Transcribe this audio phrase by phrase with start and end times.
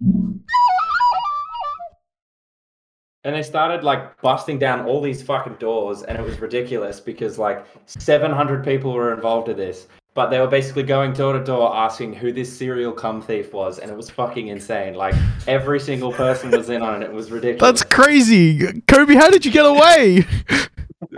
[0.00, 0.44] And
[3.34, 7.66] they started like busting down all these fucking doors, and it was ridiculous because like
[7.86, 9.88] 700 people were involved in this.
[10.14, 13.78] But they were basically going door to door asking who this serial cum thief was,
[13.78, 14.94] and it was fucking insane.
[14.94, 15.14] Like
[15.46, 17.06] every single person was in on it.
[17.06, 17.60] It was ridiculous.
[17.60, 18.58] That's crazy.
[18.60, 20.24] Coby, how did you get away?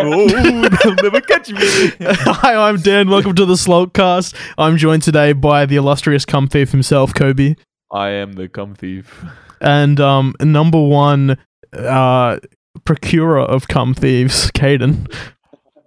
[0.00, 1.58] oh, they'll never catch me.
[2.00, 3.08] Hi, I'm Dan.
[3.08, 4.34] Welcome to the Slalt Cast.
[4.56, 7.56] I'm joined today by the illustrious cum thief himself, Coby,
[7.90, 9.24] I am the cum thief.
[9.60, 11.38] and um, number one
[11.72, 12.38] uh,
[12.84, 15.12] procurer of cum thieves, Kaden.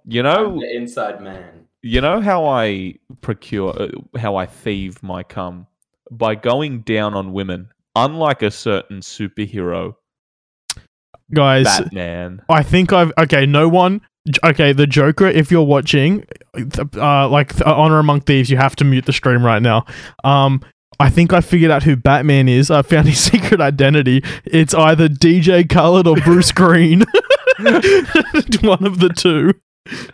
[0.06, 1.66] You I'm know, the inside man.
[1.82, 5.66] you know how I procure, uh, how I thieve my cum
[6.10, 7.68] by going down on women.
[7.94, 9.94] Unlike a certain superhero,
[11.34, 12.42] Guys, Batman.
[12.48, 13.46] I think I've okay.
[13.46, 14.00] No one.
[14.44, 15.26] Okay, the Joker.
[15.26, 16.24] If you're watching,
[16.96, 19.84] uh, like uh, Honor Among Thieves, you have to mute the stream right now.
[20.24, 20.62] Um,
[21.00, 22.70] I think I figured out who Batman is.
[22.70, 24.22] I found his secret identity.
[24.44, 27.00] It's either DJ Khaled or Bruce Green.
[27.58, 29.54] One of the two.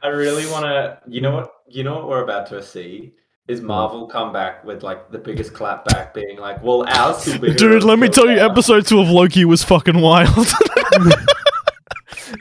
[0.03, 0.99] I really want to.
[1.07, 1.53] You know what?
[1.69, 3.13] You know what we're about to see
[3.47, 7.85] is Marvel come back with like the biggest clapback, being like, "Well, our superheroes Dude,
[7.85, 10.47] let me tell you, episode two of Loki was fucking wild.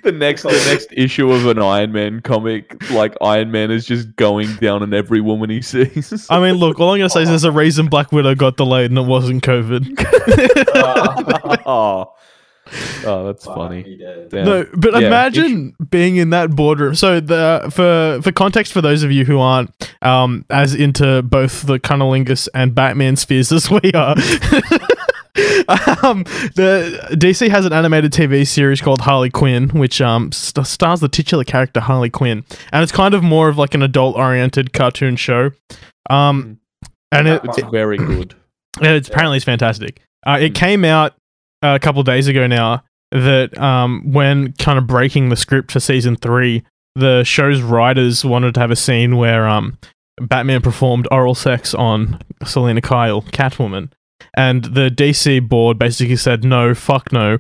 [0.03, 4.15] The next, the next issue of an Iron Man comic, like Iron Man is just
[4.15, 6.27] going down on every woman he sees.
[6.29, 8.91] I mean, look, all I'm gonna say is there's a reason Black Widow got delayed
[8.91, 9.85] and it wasn't COVID.
[10.75, 12.13] Oh, oh,
[13.05, 13.83] oh, that's fuck, funny.
[13.83, 14.29] he did.
[14.29, 14.45] Damn.
[14.45, 16.95] No, but Yeah, imagine being in that boardroom.
[16.95, 19.71] So the for for context for those of you who aren't
[20.01, 24.15] um as into both the cunnilingus and Batman spheres as we are.
[26.03, 26.23] um,
[26.55, 31.07] the DC has an animated TV series called Harley Quinn, which um st- stars the
[31.09, 35.51] titular character Harley Quinn, and it's kind of more of like an adult-oriented cartoon show.
[36.09, 36.59] Um,
[37.11, 38.33] and it, It's very good.
[38.81, 40.01] yeah, it's apparently it's fantastic.
[40.25, 40.55] Uh, it Mm.
[40.55, 41.13] came out
[41.63, 45.79] uh, a couple days ago now that um, when kind of breaking the script for
[45.79, 46.63] season three,
[46.95, 49.77] the show's writers wanted to have a scene where um,
[50.19, 53.91] Batman performed oral sex on Selina Kyle, Catwoman,
[54.35, 57.37] and the DC board basically said no, fuck no.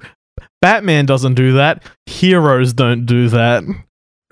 [0.61, 1.83] Batman doesn't do that.
[2.05, 3.63] Heroes don't do that.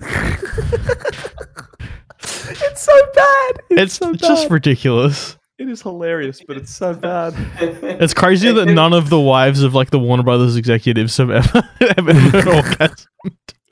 [2.60, 3.60] it's so bad.
[3.70, 4.52] It's, so just bad.
[4.52, 5.36] ridiculous.
[5.58, 7.34] It is hilarious, but it's so bad.
[7.60, 11.62] It's crazy that none of the wives of like the Warner Brothers executives have ever
[11.96, 13.08] ever had an orgasm.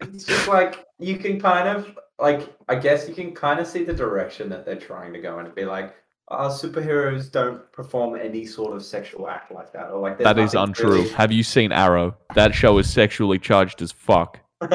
[0.00, 3.84] It's just like you can kind of like I guess you can kind of see
[3.84, 5.94] the direction that they're trying to go in and be like,
[6.28, 10.38] our superheroes don't perform any sort of sexual act like that, or like there's That
[10.38, 10.90] is untrue.
[10.90, 12.16] really- Have you seen Arrow?
[12.34, 14.38] That show is sexually charged as fuck.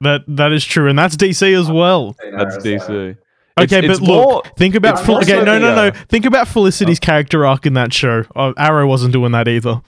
[0.00, 2.14] That that is true, and that's DC as well.
[2.36, 3.16] That's So- DC.
[3.60, 5.86] Okay, It's- it's but look, more- think about Fel- okay, no, no, no.
[5.88, 8.22] uh, Think about Felicity's character arc in that show.
[8.36, 9.82] Oh, Arrow wasn't doing that either.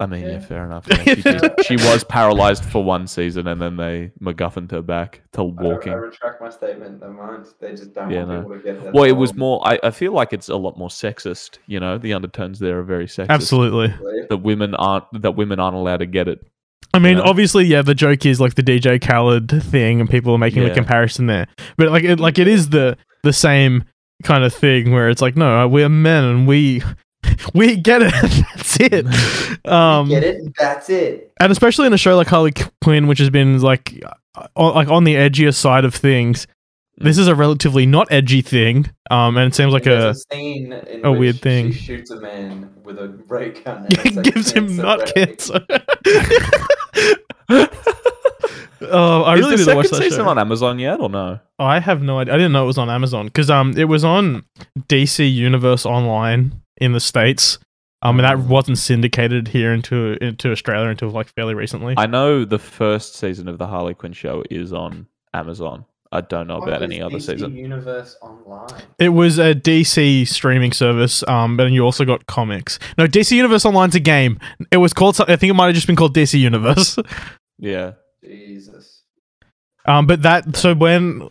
[0.00, 0.38] I mean, yeah, Yeah.
[0.40, 0.86] fair enough.
[0.88, 1.02] yeah.
[1.04, 5.42] She, just- she was paralyzed for one season, and then they MacGuffined her back to
[5.42, 7.00] I, I retract my statement.
[7.00, 7.46] Never mind.
[7.60, 8.40] They just don't Yeah, want no.
[8.42, 8.92] people to get that.
[8.94, 9.66] Well, it was more.
[9.66, 11.58] I, I feel like it's a lot more sexist.
[11.66, 13.28] You know, the undertones there are very sexist.
[13.28, 13.94] Absolutely.
[14.28, 16.44] That women aren't that women aren't allowed to get it.
[16.92, 17.24] I mean, Yeah.
[17.24, 17.82] obviously, yeah.
[17.82, 21.46] The joke is like the DJ Khaled thing, and people are making the comparison there.
[21.76, 23.84] But like, it, like it is the the same
[24.22, 26.82] kind of thing where it's like, no, we're men and we
[27.54, 28.12] we get it.
[28.56, 29.66] That's it.
[29.70, 30.54] Um, Get it?
[30.58, 31.32] That's it.
[31.40, 32.52] and especially in a show like Harley
[32.82, 34.02] Quinn, which has been like
[34.34, 36.46] uh, on, like on the edgier side of things,
[36.96, 38.90] this is a relatively not edgy thing.
[39.10, 41.72] Um, and it seems like And a there's scene in a which weird thing.
[41.72, 43.86] She shoots a man with a ray gun.
[43.86, 45.60] and it gives him not cancer.
[48.82, 50.28] oh, I is really the need to watch second that season show.
[50.28, 51.40] on Amazon yet or no?
[51.58, 52.34] I have no idea.
[52.34, 54.44] I didn't know it was on Amazon because um, it was on
[54.88, 57.58] DC Universe Online in the states.
[58.02, 58.48] Um, and that Mm.
[58.48, 61.94] wasn't syndicated here into into Australia until like fairly recently.
[61.96, 65.86] I know the first season of the Harley Quinn show is on Amazon.
[66.12, 67.56] I don't know What about any other DC season.
[67.56, 68.82] Universe Online.
[69.00, 72.78] It was a DC streaming service, um, but then you also got comics.
[72.98, 74.38] No, DC Universe Online's a game.
[74.70, 75.16] It was called.
[75.16, 76.98] some- I think it might have just been called DC Universe.
[77.58, 77.92] Yeah.
[78.22, 79.02] Jesus.
[79.86, 81.30] Um, but that so when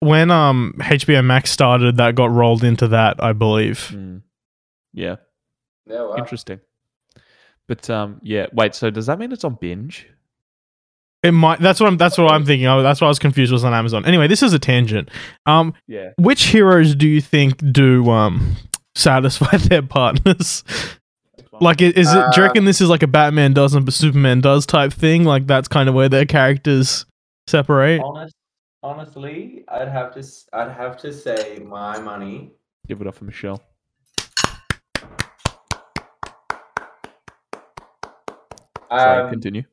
[0.00, 3.90] when um HBO Max started, that got rolled into that, I believe.
[3.94, 4.22] Mm.
[4.92, 5.16] Yeah.
[5.86, 6.60] Yeah, well, Interesting.
[7.68, 8.46] But um, yeah.
[8.52, 8.74] Wait.
[8.74, 10.08] So does that mean it's on binge?
[11.22, 11.60] It might.
[11.60, 11.96] That's what I'm.
[11.96, 12.66] That's what I'm thinking.
[12.66, 13.52] Oh, that's why I was confused.
[13.52, 14.04] Was on Amazon.
[14.04, 15.08] Anyway, this is a tangent.
[15.46, 16.10] Um, Yeah.
[16.18, 18.56] which heroes do you think do um
[18.96, 20.64] satisfy their partners?
[21.60, 22.14] Like, i- is it?
[22.32, 25.22] Do you Uh, reckon this is like a Batman doesn't, but Superman does type thing?
[25.24, 27.06] Like, that's kind of where their characters
[27.46, 28.00] separate.
[28.02, 28.34] honest,
[28.82, 30.24] honestly, I'd have to.
[30.52, 32.50] I'd have to say my money.
[32.88, 33.62] Give it up for Michelle.
[38.98, 39.64] Sorry, Um, continue.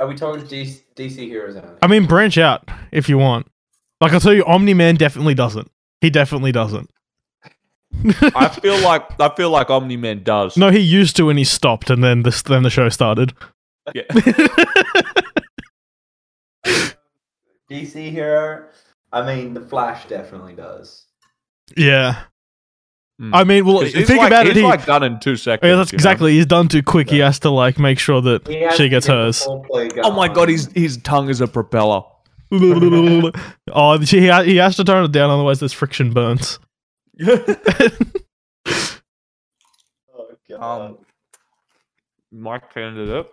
[0.00, 1.68] Are we talking DC, DC heroes only?
[1.80, 3.46] I mean, branch out if you want.
[4.00, 5.70] Like I'll tell you, Omni Man definitely doesn't.
[6.00, 6.90] He definitely doesn't.
[8.34, 10.56] I feel like I feel like Omni Man does.
[10.56, 13.32] no, he used to, and he stopped, and then this then the show started.
[13.94, 14.02] Yeah.
[17.70, 18.66] DC hero.
[19.12, 21.06] I mean, the Flash definitely does.
[21.76, 22.24] yeah,
[23.20, 23.30] Mm.
[23.34, 24.54] I mean, well, think like, about it.
[24.56, 25.68] He's He, like done in two seconds.
[25.68, 26.00] yeah, that's you know?
[26.00, 26.32] exactly.
[26.32, 27.10] He's done too quick.
[27.10, 29.46] He has to like make sure that He she gets get hers.
[29.48, 32.02] Oh my god, his his tongue is a propeller.
[32.52, 36.58] oh, he he has to turn it down, otherwise there's friction burns.
[40.14, 40.90] Oh, God.
[40.90, 40.98] Um,
[42.30, 43.30] Mike turned it up.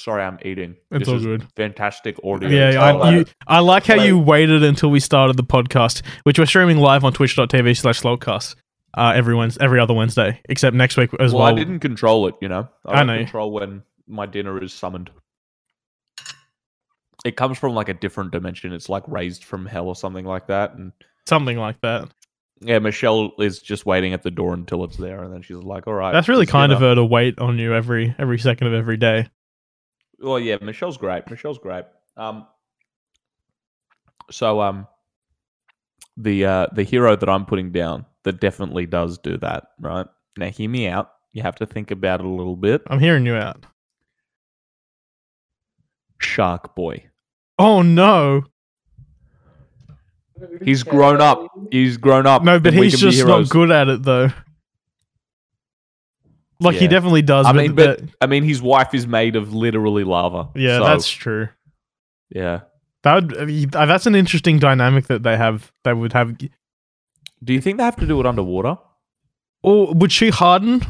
[0.00, 0.76] Sorry, I'm eating.
[0.90, 1.46] It's This all is good.
[1.56, 2.48] Fantastic audio.
[2.48, 3.24] Yeah, all I, you.
[3.46, 7.12] I like how you waited until we started the podcast, which we're streaming live on
[7.12, 8.54] twitch.tv slash slaltcast
[8.96, 11.52] uh, every, Wednes- every other Wednesday, except next week as well, well.
[11.52, 12.34] I didn't control it.
[12.40, 13.18] You know, I, I don't know.
[13.18, 15.10] control when my dinner is summoned.
[17.24, 18.72] It comes from like a different dimension.
[18.72, 20.74] It's like raised from hell or something like that.
[20.74, 20.92] And
[21.28, 22.08] Something like that.
[22.60, 25.86] yeah, Michelle is just waiting at the door until it's there, and then she's like,
[25.86, 28.72] "All right." That's really kind of her to wait on you every every second of
[28.72, 29.28] every day.
[30.20, 31.28] Well, yeah, Michelle's great.
[31.30, 31.84] Michelle's great.
[32.16, 32.46] Um,
[34.30, 34.86] so um,
[36.16, 40.06] the uh the hero that I'm putting down that definitely does do that, right?
[40.36, 41.10] Now, hear me out.
[41.32, 42.82] You have to think about it a little bit.
[42.88, 43.64] I'm hearing you out.
[46.18, 47.06] Shark Boy.
[47.58, 48.44] Oh no,
[50.62, 51.46] He's grown up.
[51.70, 52.42] He's grown up.
[52.42, 54.30] no, but he's just not good at it though.
[56.60, 57.46] Like he definitely does.
[57.46, 60.50] I mean, but I mean, his wife is made of literally lava.
[60.54, 61.48] yeah, so, that's true.
[62.28, 62.60] yeah.
[63.02, 65.72] That would, uh, that's an interesting dynamic that they have.
[65.84, 66.36] They would have.
[66.36, 68.76] Do you think they have to do it underwater?
[69.62, 70.82] Or would she harden?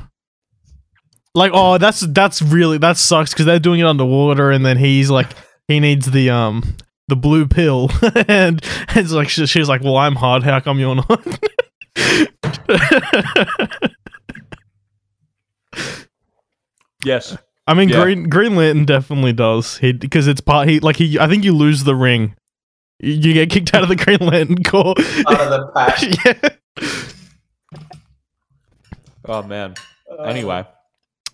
[1.34, 5.10] Like, oh, that's that's really that sucks because they're doing it underwater, and then he's
[5.10, 5.28] like,
[5.68, 6.76] he needs the um
[7.06, 7.90] the blue pill,
[8.28, 8.60] and
[8.96, 10.42] it's like she, she's like, well, I'm hard.
[10.42, 11.40] How come you're not?
[17.04, 17.36] Yes.
[17.66, 18.02] I mean, Yeah.
[18.02, 19.78] Green Green Lantern definitely does.
[19.78, 20.68] He because it's part.
[20.68, 21.18] He like he.
[21.18, 22.34] I think you lose the ring.
[22.98, 24.94] You you get kicked out of the Green Lantern Corps.
[25.24, 26.52] Part of the pack.
[26.82, 27.78] yeah.
[29.24, 29.74] Oh man.
[30.24, 30.66] Anyway,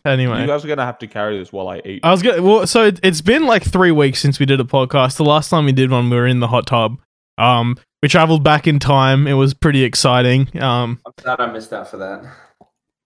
[0.04, 2.00] Anyway, you guys are gonna have to carry this while I eat.
[2.04, 2.42] I was gonna.
[2.42, 5.16] Well, so it, it's been like three weeks since we did a podcast.
[5.16, 6.98] The last time we did one, we were in the hot tub.
[7.38, 9.26] Um, we traveled back in time.
[9.26, 10.48] It was pretty exciting.
[10.62, 12.24] Um, I'm sad I missed out for that.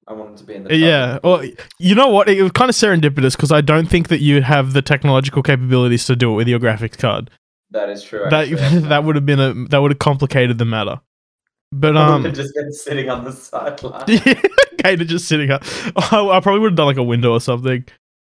[0.09, 0.77] I wanted to be in the.
[0.77, 1.19] yeah.
[1.23, 1.45] Well,
[1.79, 2.29] you know what?
[2.29, 6.05] It was kind of serendipitous because I don't think that you have the technological capabilities
[6.07, 7.31] to do it with your graphics card.
[7.71, 8.27] that is true.
[8.31, 8.81] That actually.
[8.89, 11.01] that would have been a that would have complicated the matter.
[11.73, 14.05] But I um, just been sitting on the sideline.
[14.83, 15.63] Kato just sitting up.
[16.13, 17.85] I, I probably would have done like a window or something.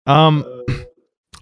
[0.06, 0.74] Um, Uh,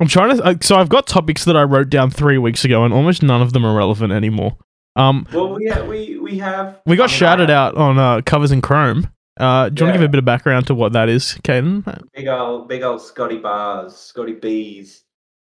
[0.01, 0.43] I'm trying to.
[0.43, 3.43] Uh, so I've got topics that I wrote down three weeks ago, and almost none
[3.43, 4.57] of them are relevant anymore.
[4.97, 6.81] Um, well, we ha- we we have.
[6.87, 9.11] we got I shouted out on uh, covers in Chrome.
[9.39, 12.07] Uh, do you want to give a bit of background to what that is, Kaden?
[12.15, 15.05] Big old, big old Scotty Bars, Scotty Bees.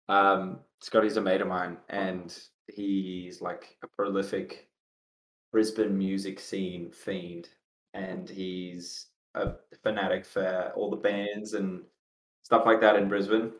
[0.07, 2.37] Um, Scotty's a mate of mine, and
[2.67, 4.69] he's like a prolific
[5.51, 7.49] Brisbane music scene fiend,
[7.93, 9.53] and he's a
[9.83, 11.81] fanatic for all the bands and
[12.43, 13.51] stuff like that in Brisbane.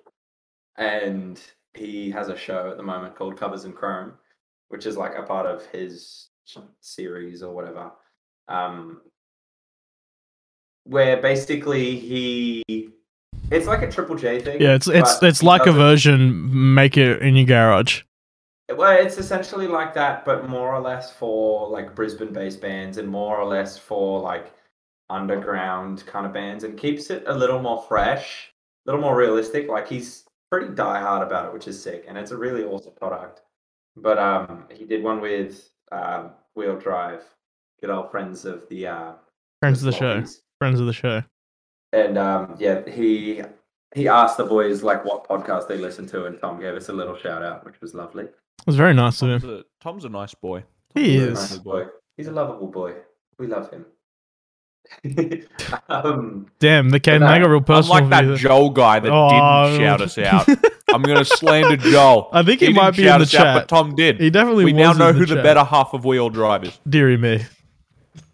[0.77, 1.39] And
[1.73, 4.13] he has a show at the moment called Covers in Chrome,
[4.69, 6.29] which is like a part of his
[6.79, 7.91] series or whatever.
[8.47, 9.01] Um,
[10.85, 12.63] where basically he
[13.51, 14.61] it's like a triple J thing.
[14.61, 16.73] Yeah, it's it's it's like a version.
[16.73, 18.01] Make it in your garage.
[18.73, 23.37] Well, it's essentially like that, but more or less for like Brisbane-based bands, and more
[23.37, 24.53] or less for like
[25.09, 28.51] underground kind of bands, and keeps it a little more fresh,
[28.85, 29.67] a little more realistic.
[29.67, 33.41] Like he's pretty diehard about it, which is sick, and it's a really awesome product.
[33.95, 37.23] But um, he did one with um, Wheel Drive,
[37.79, 39.11] good old friends of the uh,
[39.63, 40.25] Friends of the show.
[40.63, 40.69] Sloppies.
[40.69, 41.23] Friends of the show.
[41.91, 43.41] and um, yeah, he
[43.95, 46.93] he asked the boys like what podcast they listen to, and Tom gave us a
[46.93, 48.23] little shout out, which was lovely.
[48.25, 49.49] It was very nice of him.
[49.49, 50.63] a, Tom's a nice boy.
[50.95, 51.39] He Tom's a is.
[51.39, 51.85] nice Nice boy.
[52.17, 52.93] He's a lovable boy.
[53.37, 53.85] We love him.
[55.89, 57.21] um, Damn, the Kaden.
[57.21, 58.01] But, I uh, got real I'm personal.
[58.01, 58.39] like that with.
[58.39, 59.69] Joel guy that Oh.
[59.69, 60.47] didn't shout us out.
[60.93, 62.29] I'm gonna slander Joel.
[62.31, 63.55] I think he, didn't might be in shout the us out, chat.
[63.55, 64.19] but Tom did.
[64.19, 64.65] he definitely.
[64.65, 66.79] we now know in who the better half of Wheel Drive is.
[66.87, 67.43] Deary me.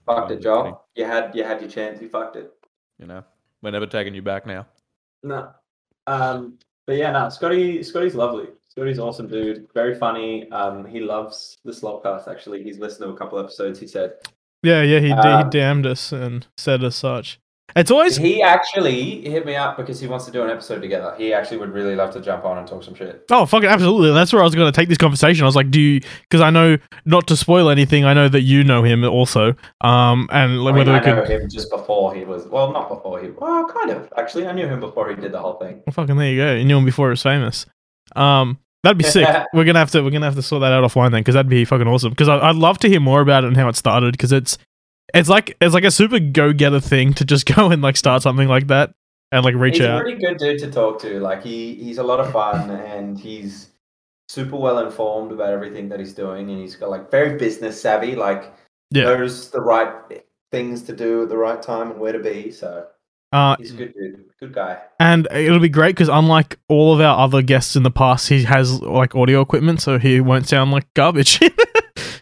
[0.06, 0.84] fucked it, Joel.
[1.00, 2.02] You had you had your chance.
[2.02, 2.52] You fucked it.
[3.00, 3.24] You know,
[3.62, 4.68] we're never taking you back now.
[5.24, 5.52] No.
[6.08, 8.48] Um, but yeah, no, Scotty Scotty's lovely.
[8.68, 9.70] Scotty's awesome dude.
[9.74, 10.52] Very funny.
[10.52, 12.64] Um, he loves the Slalt Cast actually.
[12.64, 14.16] He's listened to a couple episodes, he said.
[14.62, 15.00] Yeah, yeah.
[15.00, 17.40] He, Um, he damned us and said as such.
[17.76, 21.14] It's always He actually hit me up because he wants to do an episode together.
[21.18, 23.26] He actually would really love to jump on and talk some shit.
[23.30, 24.12] Oh, fucking absolutely.
[24.12, 25.44] That's where I was going to take this conversation.
[25.44, 28.42] I was like, do you, because I know, not to spoil anything, I know that
[28.42, 29.56] you know him also.
[29.82, 31.30] Um, and I, mean, whether I we know could.
[31.30, 34.48] him just before he was well, not before he well, kind of actually.
[34.48, 35.82] I knew him before he did the whole thing.
[35.86, 36.56] Well, fucking there you go.
[36.56, 37.66] You knew him before he was famous.
[38.16, 39.28] Um, that'd be sick.
[39.54, 41.50] we're gonna have to we're gonna have to sort that out offline then, because that'd
[41.50, 42.12] be fucking awesome.
[42.12, 44.14] Because I'd love to hear more about it and how it started.
[44.14, 44.58] Because it's
[45.14, 48.22] it's like it's like a super go getter thing to just go and like start
[48.22, 48.92] something like that
[49.32, 50.06] and like reach he's out.
[50.06, 51.20] He's a pretty good dude to talk to.
[51.20, 53.70] Like he he's a lot of fun and he's
[54.28, 58.16] super well informed about everything that he's doing and he's got like very business savvy.
[58.16, 58.54] Like
[58.92, 59.04] Yeah.
[59.06, 59.92] knows the right
[60.52, 62.52] things to do at the right time and where to be.
[62.52, 62.86] So
[63.32, 64.80] Uh, he's a good dude, good guy.
[65.00, 68.44] and it'll be great because unlike all of our other guests in the past, he
[68.46, 71.40] has like audio equipment, so he won't sound like garbage.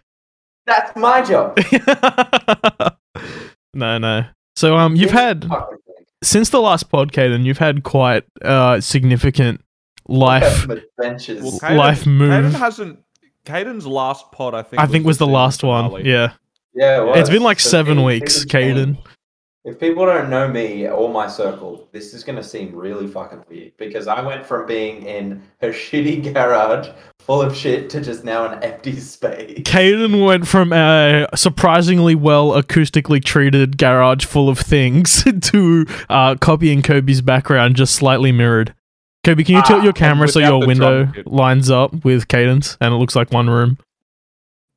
[0.68, 1.58] That's my job.
[3.74, 4.26] no, no.
[4.56, 5.50] So um, you've had
[6.24, 9.62] since the last pod, and you've had quite uh significant
[10.08, 10.68] life.
[10.70, 11.42] Adventures.
[11.42, 12.30] Well, Kaden, Life move.
[12.32, 13.00] Kaden hasn't.
[13.46, 14.82] Kaden's last pod, I think.
[14.82, 15.86] I think was the last one.
[15.90, 16.10] finale.
[16.10, 16.34] Yeah,
[16.74, 18.52] yeah, it it's been like So seven things- weeks, things.
[18.52, 18.98] Kaden.
[19.68, 23.44] If people don't know me or my circle, this is going to seem really fucking
[23.50, 26.88] weird because I went from being in a shitty garage
[27.20, 29.60] full of shit to just now an empty space.
[29.64, 36.82] Kaden went from a surprisingly well acoustically treated garage full of things to uh, copying
[36.82, 38.74] Coby's background just slightly mirrored.
[39.26, 42.94] Coby, can you tilt Ah, your camera so your window lines up with Kaden's and
[42.94, 43.78] it looks like one room?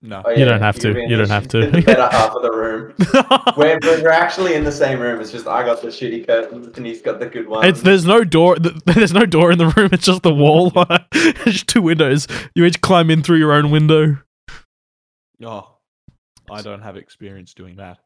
[0.02, 0.22] No.
[0.24, 0.88] Oh, You don't have to.
[0.88, 1.70] you're in You the don't have to.
[1.70, 2.94] The better half of the room.
[3.56, 5.20] We're, we're actually in the same room.
[5.20, 7.66] It's just I got the shitty curtains and he's got the good ones.
[7.66, 8.56] It's there's no door.
[8.56, 9.90] th- There's no door in the room.
[9.92, 10.72] It's just the wall.
[11.12, 12.26] it's just two windows.
[12.54, 14.18] You each climb in through your own window.
[15.44, 15.76] Oh,
[16.50, 17.98] I don't have experience doing that.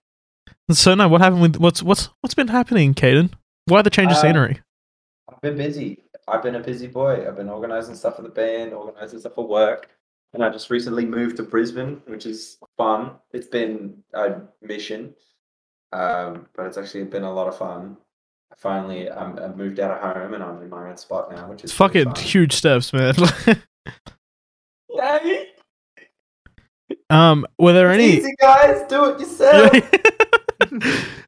[0.73, 3.33] So no, what happened with what's what's what's been happening, Kaden?
[3.67, 4.61] Why the change of Uh, scenery?
[5.33, 6.03] I've been busy.
[6.27, 7.27] I've been a busy boy.
[7.27, 9.91] I've been organizing stuff for the band, organizing stuff for work.
[10.35, 13.13] And I just recently moved to Brisbane, which is fun.
[13.33, 15.15] It's been a mission,
[15.93, 17.97] um, but it's actually been a lot of fun.
[18.53, 21.49] I finally um, I moved out of home and I'm in my own spot now,
[21.49, 22.15] which is It's fucking fun.
[22.17, 23.15] huge steps, man.
[24.91, 25.47] Yay!
[27.11, 28.13] um, were there It's any?
[28.17, 28.83] easy, guys.
[28.89, 29.73] Do it yourself.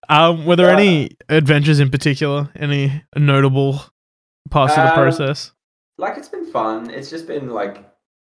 [0.09, 0.77] um, were there Yeah.
[0.79, 2.49] any adventures in particular?
[2.57, 3.81] Any notable
[4.51, 5.53] parts of the Um, process?
[5.99, 6.91] like it's been fun.
[6.91, 7.85] It's just been like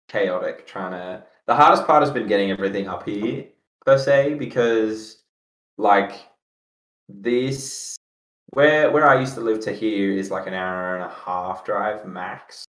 [0.08, 1.24] chaotic trying to.
[1.48, 3.46] The hardest part has been getting everything up here
[3.86, 5.24] per se because
[5.78, 6.14] like
[7.10, 7.96] this
[8.52, 11.64] where where I used to live to here is like an hour and a half
[11.66, 12.66] drive max.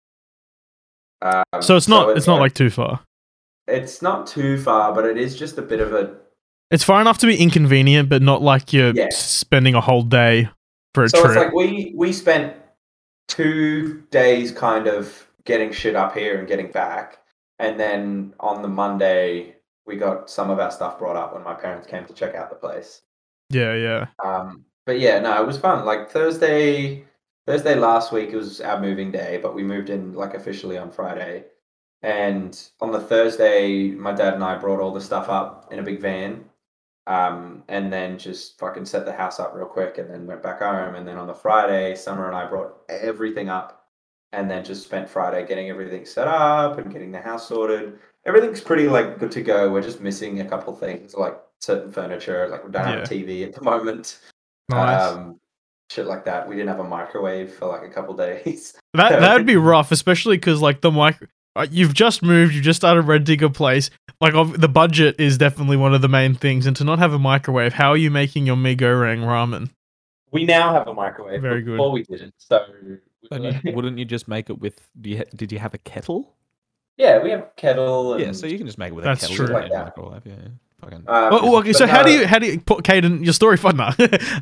[1.23, 2.17] Um, So it's not.
[2.17, 3.01] it's not like too far.
[3.69, 6.17] it's not too far, but it is just a bit of a
[6.71, 9.09] It's far enough to be inconvenient, but not like you're Yeah.
[9.11, 10.49] spending a whole day
[10.95, 11.31] for a so trip.
[11.31, 12.55] it's like we we spent
[13.29, 17.19] two days kind of getting shit up here and getting back
[17.59, 19.55] and then on the monday
[19.87, 22.51] we got some of our stuff brought up when my parents came to check out
[22.51, 23.03] the place
[23.51, 24.07] yeah, yeah.
[24.25, 27.05] um but yeah no it was fun like thursday
[27.47, 31.45] thursday last week was our moving day but we moved in like officially on friday
[32.03, 35.83] and on the thursday my dad and i brought all the stuff up in a
[35.83, 36.45] big van
[37.07, 40.61] um, and then just fucking set the house up real quick and then went back
[40.61, 40.97] home.
[40.97, 43.86] And then on the Friday, Summer and I brought everything up
[44.33, 47.99] and then just spent Friday getting everything set up and getting the house sorted.
[48.25, 49.71] Everything's pretty like good to go.
[49.71, 52.49] We're just missing a couple things like certain furniture.
[52.49, 54.19] Like we don't have a TV at the moment.
[54.69, 55.13] Nice.
[55.13, 55.41] Um,
[55.91, 56.49] shit like that.
[56.49, 58.75] We didn't have a microwave for like a couple days.
[58.95, 61.17] That that would be rough, especially because like the mic,
[61.55, 63.91] uh, you've just moved, you just started renting a place.
[64.21, 67.19] Like the budget is definitely one of the main things, and to not have a
[67.19, 69.71] microwave, how are you making your Mi Goreng ramen?
[70.37, 71.41] we now have a microwave.
[71.41, 71.73] Very good.
[71.73, 72.35] Before we didn't.
[72.39, 72.67] So
[73.31, 74.81] And you, wouldn't you just make it with?
[75.01, 76.35] Do you, ha- did you have a kettle?
[76.97, 78.15] yeah, we have kettle.
[78.15, 79.47] And, Yeah, so you can just make it with That's a kettle.
[79.47, 79.61] That's true.
[79.63, 79.85] Like that.
[79.97, 80.33] microwave, yeah.
[80.43, 80.49] yeah.
[80.81, 80.99] Fucking.
[80.99, 83.77] um, Oh, okay, so how do you how do you put Kaden your story fun
[83.77, 83.93] now?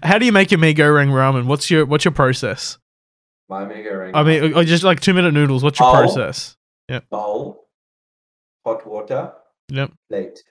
[0.03, 1.47] how do you make your Mi Goreng ramen?
[1.47, 2.79] What's your what's your process?
[3.49, 4.15] My mega ring.
[4.15, 5.63] I mean, uh, just like two minute noodles.
[5.63, 5.93] What's your Oh.
[5.93, 6.57] process?
[6.89, 7.01] Yeah.
[7.11, 7.69] Bowl,
[8.65, 9.33] hot water,
[9.69, 10.43] Yep, plate.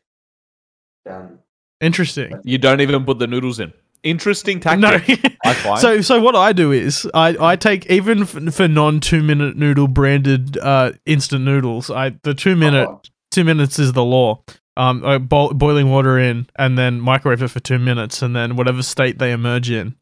[1.06, 1.40] Done.
[1.82, 2.40] interesting.
[2.44, 3.74] You don't even put the noodles in.
[4.04, 4.92] Interesting No.
[4.92, 5.38] tactic.
[5.46, 5.80] I find.
[5.80, 9.56] So so what I do is I, I take even f- for non two minute
[9.56, 11.90] noodle branded uh, instant noodles.
[11.90, 12.90] I the two minute
[13.32, 14.44] two minutes is the law.
[14.76, 18.56] Um, I bo- boiling water in and then microwave it for two minutes and then
[18.56, 19.96] whatever state they emerge in,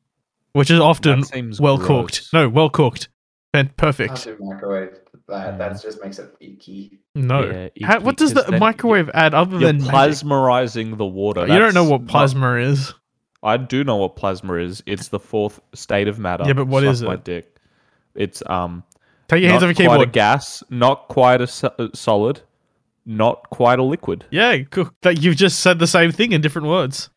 [0.54, 1.24] which is often
[1.60, 1.88] well gross.
[1.88, 2.30] cooked.
[2.34, 3.10] No, well cooked.
[3.54, 4.24] Pen- perfect.
[4.24, 4.98] do microwave.
[5.28, 5.58] That Mm.
[5.60, 7.00] that just makes it icky.
[7.16, 7.70] No.
[7.76, 9.92] Yeah, How, what does the microwave add other You're than magic?
[9.94, 11.42] plasmerizing the water.
[11.42, 12.94] You don't know That's what not- plasma is.
[13.44, 14.84] I do know what plasma is.
[14.86, 16.44] It's the fourth state of matter.
[16.46, 17.24] Yeah, but what Suck is My it?
[17.24, 17.56] dick.
[18.16, 18.84] It's um
[19.28, 20.12] Take your hands off your quite a keyboard.
[20.12, 22.42] gas, not quite a so- uh, solid,
[23.06, 24.26] not quite a liquid.
[24.30, 24.92] Yeah, cool.
[25.02, 27.10] That you've just said the same thing in different words.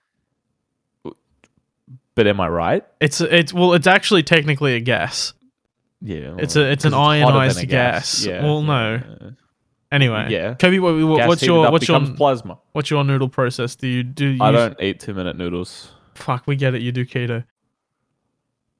[2.14, 2.84] But am I right?
[3.00, 5.32] It's it's well, it's actually technically a gas.
[6.00, 6.36] Yeah.
[6.38, 8.26] It's a- it's an 'cause hotter than ionized a gas.
[8.26, 9.00] Well, no.
[9.90, 10.54] Anyway, Yeah.
[10.54, 12.58] Coby, what, what- Gas what's heated your up what's your becomes plasma?
[12.72, 13.74] what's your noodle process?
[13.76, 14.26] Do you do?
[14.28, 15.90] You I don't eat two minute noodles.
[16.14, 16.82] Fuck, we get it.
[16.82, 17.44] You do keto.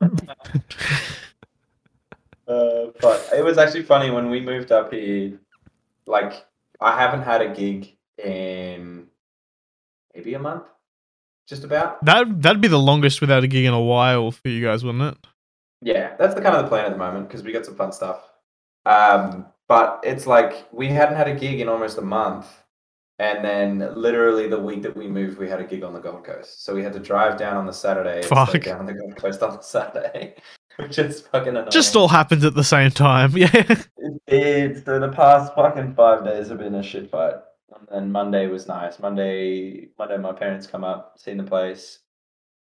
[2.47, 5.33] Uh, but it was actually funny when we moved up here.
[6.07, 6.45] Like,
[6.81, 9.07] I haven't had a gig in
[10.15, 10.65] maybe a month,
[11.49, 12.05] just about.
[12.05, 15.15] That that'd be the longest without a gig in a while for you guys, wouldn't
[15.15, 15.27] it?
[15.81, 17.93] Yeah, that's the kind of the plan at the moment because we got some fun
[17.93, 18.21] stuff.
[18.85, 22.47] Um, but it's like we hadn't had a gig in almost a month,
[23.19, 26.25] and then literally the week that we moved, we had a gig on the Gold
[26.25, 26.65] Coast.
[26.65, 28.61] So we had to drive down on the Saturday Fuck.
[28.63, 30.35] down on the Gold Coast on the Saturday,
[30.77, 31.71] which is fucking annoying.
[31.71, 33.33] Just all happens at the same time.
[33.37, 33.51] Yeah.
[33.55, 34.85] It did.
[34.85, 37.35] So the past fucking five days have been a shit fight.
[37.77, 38.99] And then Monday was nice.
[38.99, 42.01] Monday, Monday, my parents come up, seen the place.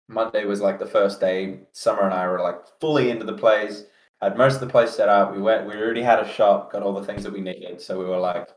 [0.09, 1.61] Monday was like the first day.
[1.73, 3.85] Summer and I were like fully into the place.
[4.21, 5.35] Had most of the place set up.
[5.35, 5.67] We went.
[5.67, 6.73] We already had a shop.
[6.73, 7.81] Got all the things that we needed.
[7.81, 8.49] So we were like,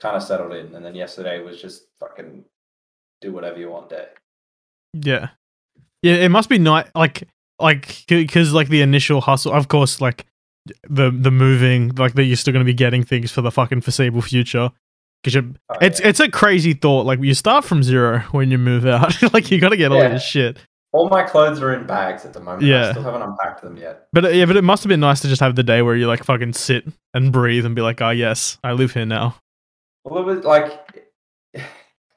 [0.00, 0.74] kind of settled in.
[0.74, 2.44] And then yesterday was just fucking
[3.20, 4.06] do whatever you want day.
[4.94, 5.28] Yeah.
[6.02, 7.24] Yeah, it must be nice like
[7.60, 10.26] like cuz like the initial hustle, of course like
[10.88, 13.80] the the moving like that you're still going to be getting things for the fucking
[13.80, 14.70] foreseeable future.
[15.24, 16.08] Cuz you oh, it's yeah.
[16.08, 19.20] it's a crazy thought like you start from zero when you move out.
[19.34, 20.10] like you got to get all Yeah.
[20.10, 20.58] this shit.
[20.92, 22.62] all my clothes are in bags at the moment.
[22.62, 22.88] Yeah.
[22.88, 24.06] I still haven't unpacked them yet.
[24.12, 25.96] But uh, yeah, but it must have been nice to just have the day where
[25.96, 29.34] you like fucking sit and breathe and be like, "Oh yes, I live here now."
[30.04, 31.10] Well, it was like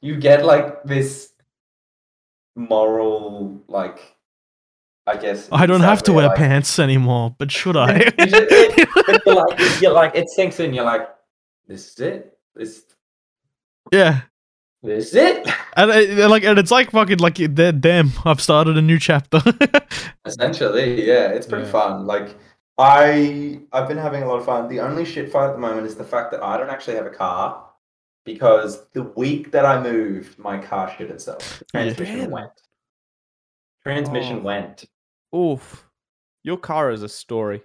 [0.01, 1.33] you get like this
[2.55, 3.99] moral, like
[5.07, 5.49] I guess.
[5.51, 7.97] I don't have to wear like, pants anymore, but should I?
[8.19, 8.77] you just,
[9.25, 10.73] you're like, you're like, it sinks in.
[10.73, 11.09] You're like,
[11.67, 12.37] this is it.
[12.55, 12.85] This,
[13.91, 14.21] yeah.
[14.83, 15.47] this is it.
[15.75, 19.41] And, uh, like and it's like fucking like they're damn, I've started a new chapter.
[20.25, 21.71] Essentially, yeah, it's pretty Yeah.
[21.71, 22.05] fun.
[22.05, 22.35] Like
[22.77, 24.67] I, I've been having a lot of fun.
[24.67, 27.05] The only shit fight at the moment is the fact that I don't actually have
[27.05, 27.70] a car
[28.25, 31.59] because the week that I moved, my car shit itself.
[31.59, 31.83] The Yeah.
[31.93, 32.51] Transmission went.
[33.83, 34.41] Transmission Oh.
[34.41, 34.85] went.
[35.35, 35.87] Oof.
[36.43, 37.63] Your car is a story.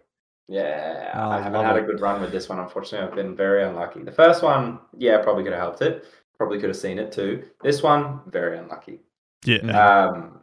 [0.49, 2.61] Yeah, Oh, I I haven't love had a good run with this one.
[2.61, 4.03] Unfortunately, I've been very unlucky.
[4.05, 6.05] The first one, yeah, probably could have helped it.
[6.39, 7.49] Probably could have seen it too.
[7.63, 9.01] This one, very unlucky.
[9.45, 10.05] yeah.
[10.05, 10.43] Um,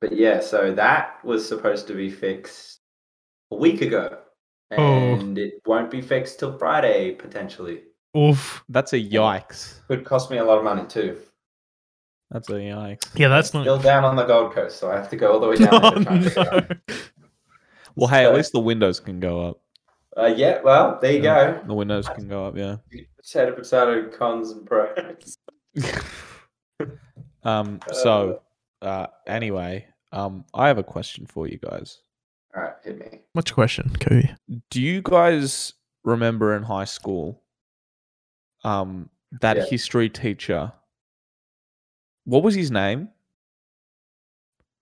[0.00, 2.80] but yeah, so that was supposed to be fixed
[3.50, 4.18] a week ago,
[4.76, 5.14] Oh.
[5.14, 7.84] and it won't be fixed till Friday potentially.
[8.16, 8.64] Oof.
[8.68, 9.80] That's a yikes.
[9.88, 11.18] Could cost me a lot of money too.
[12.30, 13.02] That's a yikes.
[13.14, 15.48] Yeah, that's Still down on the Gold Coast, so I have to go all the
[15.48, 16.70] way down Oh, there to try and figure it out.
[16.88, 16.94] no.
[17.94, 19.60] Well, hey, at least the windows can go up.
[20.16, 21.52] Uh, yeah, well, there you Yeah.
[21.60, 21.66] go.
[21.66, 22.76] The windows can go up, yeah.
[23.16, 25.38] Potato, potato, cons and pros.
[27.44, 27.80] um.
[27.92, 28.42] So,
[28.82, 29.06] uh.
[29.26, 30.44] Anyway, um.
[30.54, 31.98] I have a question for you guys.
[32.56, 33.20] All right, hit me.
[33.34, 34.34] What's your question, Coby?
[34.70, 35.74] Do you guys
[36.04, 37.42] remember in high school,
[38.66, 39.08] um,
[39.40, 39.64] that Yeah.
[39.70, 40.72] history teacher?
[42.24, 43.08] What was his name?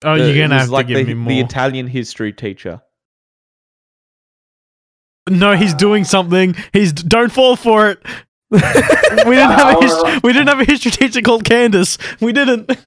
[0.05, 1.29] Oh, The- you're gonna have like to give the, me more.
[1.31, 1.41] the.
[1.41, 2.83] Italian history teacher.
[5.29, 6.55] no, he's doing something.
[6.73, 7.99] He's don't fall for it.
[8.51, 9.81] we didn't have a Wow.
[9.81, 10.21] history.
[10.23, 11.99] We didn't have a history teacher called Candace.
[12.21, 12.71] We didn't.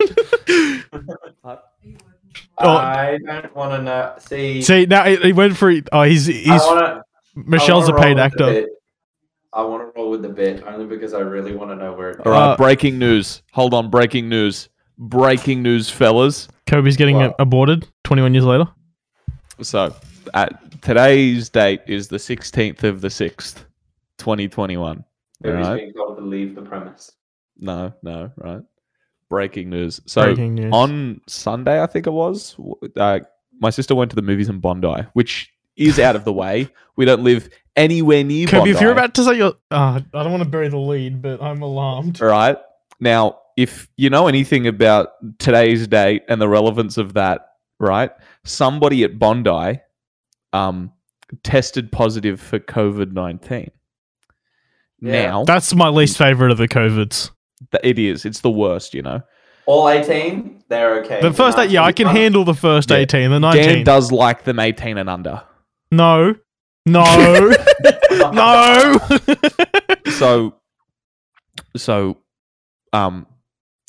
[2.60, 2.70] Oh.
[2.70, 4.14] I don't want to know.
[4.18, 5.72] See, See now he, he went for.
[5.92, 7.04] Oh, he's he's wanna,
[7.36, 8.68] Michelle's a paid with the actor.
[9.58, 9.62] Bit.
[9.64, 12.12] I want to roll with the bit only because I really want to know where
[12.12, 13.42] it All right, Uh, breaking news.
[13.54, 14.70] Hold on, breaking news.
[14.98, 16.48] Breaking news, fellas.
[16.66, 17.36] Coby's getting Wow.
[17.40, 17.88] aborted.
[18.04, 18.68] Twenty one years later.
[19.62, 19.94] So,
[20.34, 23.66] at today's date is the 16th of the 6th,
[24.20, 24.98] 2021.
[24.98, 25.04] All
[25.44, 25.78] Nobody's right.
[25.78, 27.12] being told to leave the premise.
[27.60, 28.62] No, no, right.
[29.30, 30.00] Breaking news.
[30.06, 30.72] So, Breaking news.
[30.74, 33.20] on Sunday, I think it was, w- uh,
[33.60, 36.70] my sister went to the movies in Bondi, which is out of the way.
[36.96, 38.72] We don't live anywhere near Coby, Bondi.
[38.72, 41.42] if you're about to say your, uh, I don't want to bury the lead, but
[41.42, 42.22] I'm alarmed.
[42.22, 42.58] All right.
[43.00, 45.10] Now, if you know anything about
[45.40, 47.42] today's date and the relevance of that,
[47.80, 48.12] right?
[48.44, 49.80] Somebody at Bondi
[50.54, 50.92] um,
[51.44, 53.72] tested positive for COVID 19.
[55.02, 55.12] Yeah.
[55.28, 57.30] Now, That's my least favorite of the covids.
[57.72, 58.26] th- it is.
[58.26, 59.22] It's the worst, you know.
[59.68, 61.22] All 18, they're okay.
[61.22, 62.98] The first eight, yeah, I can 19 handle the first Yeah.
[62.98, 63.30] eighteen.
[63.30, 65.44] The Dan nineteen, does like them 18 and under.
[65.92, 66.36] no,
[66.88, 67.54] no,
[68.32, 69.00] no.
[70.12, 70.56] So,
[71.76, 72.18] so,
[72.94, 73.28] um,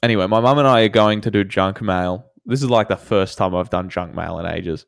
[0.03, 2.97] anyway, my mum and I are going to do junk mail This is like the
[2.97, 4.87] first time I've done junk mail in ages.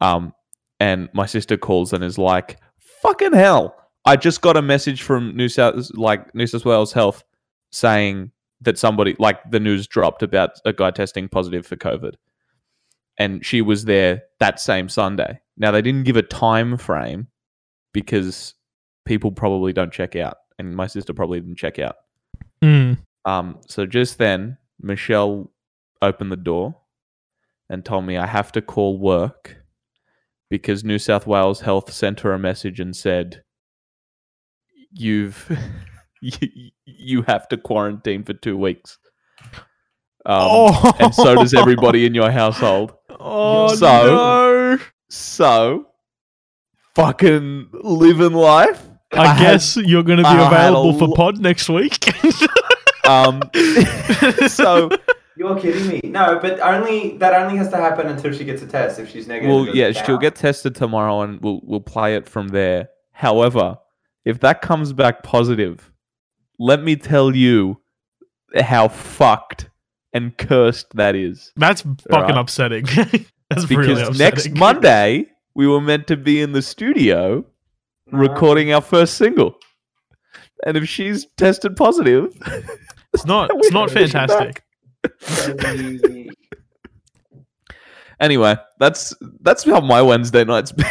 [0.00, 0.34] Um,
[0.80, 2.58] and my sister calls and is like,
[3.02, 3.76] "Fucking hell!
[4.04, 7.22] I just got a message from New South like New South Wales Health
[7.70, 12.14] saying that somebody like the news dropped about a guy testing positive for COVID."
[13.16, 15.40] And she was there that same Sunday.
[15.56, 17.28] Now they didn't give a time frame
[17.94, 18.52] because
[19.06, 21.96] people probably don't check out, and my sister probably didn't check out.
[22.62, 22.98] Mm.
[23.24, 25.50] Um, so just then, Michelle
[26.02, 26.76] opened the door
[27.70, 29.56] and told me I have to call work
[30.50, 33.42] because New South Wales Health sent her a message and said,
[34.92, 35.50] "You've
[36.20, 38.98] you, you have to quarantine for two weeks."
[40.26, 42.92] Um, oh, and so does everybody in your household.
[43.26, 44.78] Oh So- no!
[45.08, 45.86] So,
[46.94, 48.82] fucking living life.
[49.12, 51.68] I, had- guess you're going to be I had a available for lo- pod next
[51.68, 52.08] week.
[53.04, 53.42] um,
[54.48, 54.90] so
[55.36, 56.00] You're kidding me.
[56.04, 58.98] No, but only that only has to happen until she gets a test.
[58.98, 62.28] If she's negative, Well, yeah, doesn't she'll get tested tomorrow, and we'll we'll play it
[62.28, 62.88] from there.
[63.12, 63.78] However,
[64.24, 65.92] if that comes back positive,
[66.58, 67.80] let me tell you
[68.60, 69.70] how fucked
[70.12, 71.52] and cursed that is.
[71.56, 72.36] That's fucking Right.
[72.36, 72.84] upsetting.
[73.50, 74.18] That's Because really upsetting.
[74.18, 77.44] next Monday we were meant to be in the studio
[78.12, 79.56] recording our first single,
[80.66, 82.32] and if she's tested positive,
[83.12, 83.50] it's not.
[83.54, 84.62] It's not gotta push it fantastic.
[88.20, 90.86] Anyway, that's that's how my Wednesday nights been.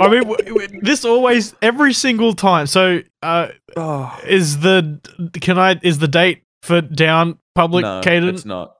[0.00, 2.66] I mean, w- w- this always every single time.
[2.66, 5.00] So, uh, oh, is the
[5.40, 8.28] can I is the date for down public no, Kaden?
[8.28, 8.74] it's not.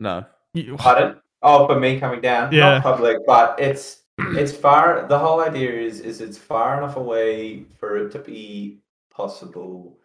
[0.00, 1.20] No, You- Pardon?
[1.42, 2.52] Oh, for me coming down.
[2.52, 2.74] Yeah.
[2.74, 5.06] Not public, but it's it's far.
[5.08, 8.78] The whole idea is is it's far enough away for it to be
[9.10, 9.98] possible.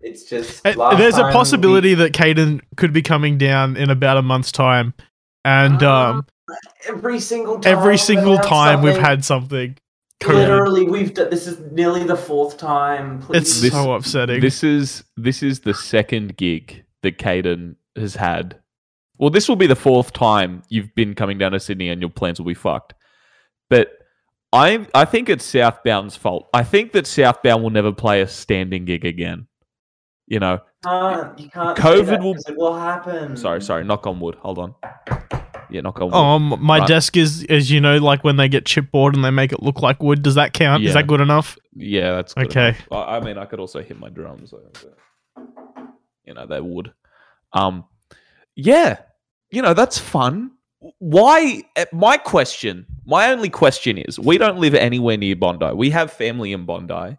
[0.00, 3.76] It's just Uh, last There's a time we- possibility that Kaden could be coming down
[3.76, 4.94] in about a month's time,
[5.44, 6.26] and Ah, um,
[6.88, 9.76] every single time every single time we've had something.
[10.22, 10.34] COVID.
[10.34, 13.20] literally we've done this is nearly the fourth time.
[13.22, 13.38] Please.
[13.42, 14.40] It's This- so upsetting.
[14.40, 18.56] This is this is the second gig that Kaden has had.
[19.20, 22.08] Well, this will be the fourth time you've been coming down to Sydney and your
[22.10, 22.94] plans will be fucked.
[23.68, 23.90] But
[24.52, 26.48] I I think it's Southbound's fault.
[26.54, 29.46] I think that Southbound will never play a standing gig again.
[30.26, 33.36] You know, can't, you can't COVID that will- it will happen.
[33.36, 34.36] sorry, sorry, knock on wood.
[34.36, 34.74] Hold on.
[35.68, 36.14] Yeah, knock on wood.
[36.14, 36.88] Um, my Right.
[36.88, 39.82] desk is, as you know, like when they get chipboard and they make it look
[39.82, 40.22] like wood.
[40.22, 40.82] Does that count?
[40.82, 41.58] Is that good enough?
[41.76, 42.68] Yeah, that's good Okay.
[42.68, 42.86] enough.
[42.90, 44.54] I, I mean, I could also hit my drums.
[46.24, 46.92] You know, they would.
[47.52, 47.84] Um,
[48.56, 48.98] yeah,
[49.50, 50.52] you know that's fun.
[50.98, 51.62] Why?
[51.76, 55.72] eh, My question, my only question is, we don't live anywhere near Bondi.
[55.74, 57.18] We have family in Bondi,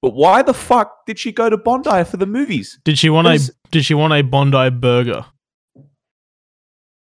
[0.00, 2.78] but why the fuck did she go to Bondi for the movies?
[2.84, 5.26] Did she want a Did she want a Bondi burger?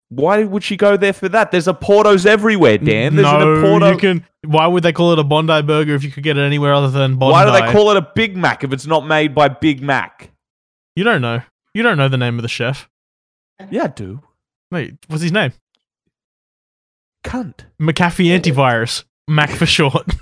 [0.09, 1.51] Why would she go there for that?
[1.51, 3.15] There's Oportos everywhere, Dan.
[3.15, 3.91] There's no, an Porto.
[3.91, 4.25] you can.
[4.43, 6.89] Why would they call it a Bondi burger if you could get it anywhere other
[6.89, 7.31] than Bondi?
[7.31, 10.31] Why do they call it a Big Mac if it's not made by Big Mac?
[10.97, 11.41] You don't know.
[11.73, 12.89] You don't know the name of the chef.
[13.69, 14.21] Yeah, I do.
[14.71, 15.51] Wait, what's his name?
[17.23, 17.65] Cunt.
[17.79, 19.03] McAfee Antivirus.
[19.27, 20.05] Mac for short.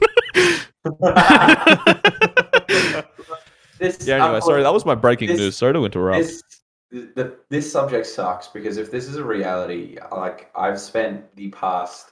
[3.79, 5.57] this, Yeah, anyway, sorry, that was my breaking This- news.
[5.57, 6.19] Sorry to interrupt.
[6.23, 6.43] this
[6.91, 12.11] the, this subject sucks because if this is a reality, like I've spent the past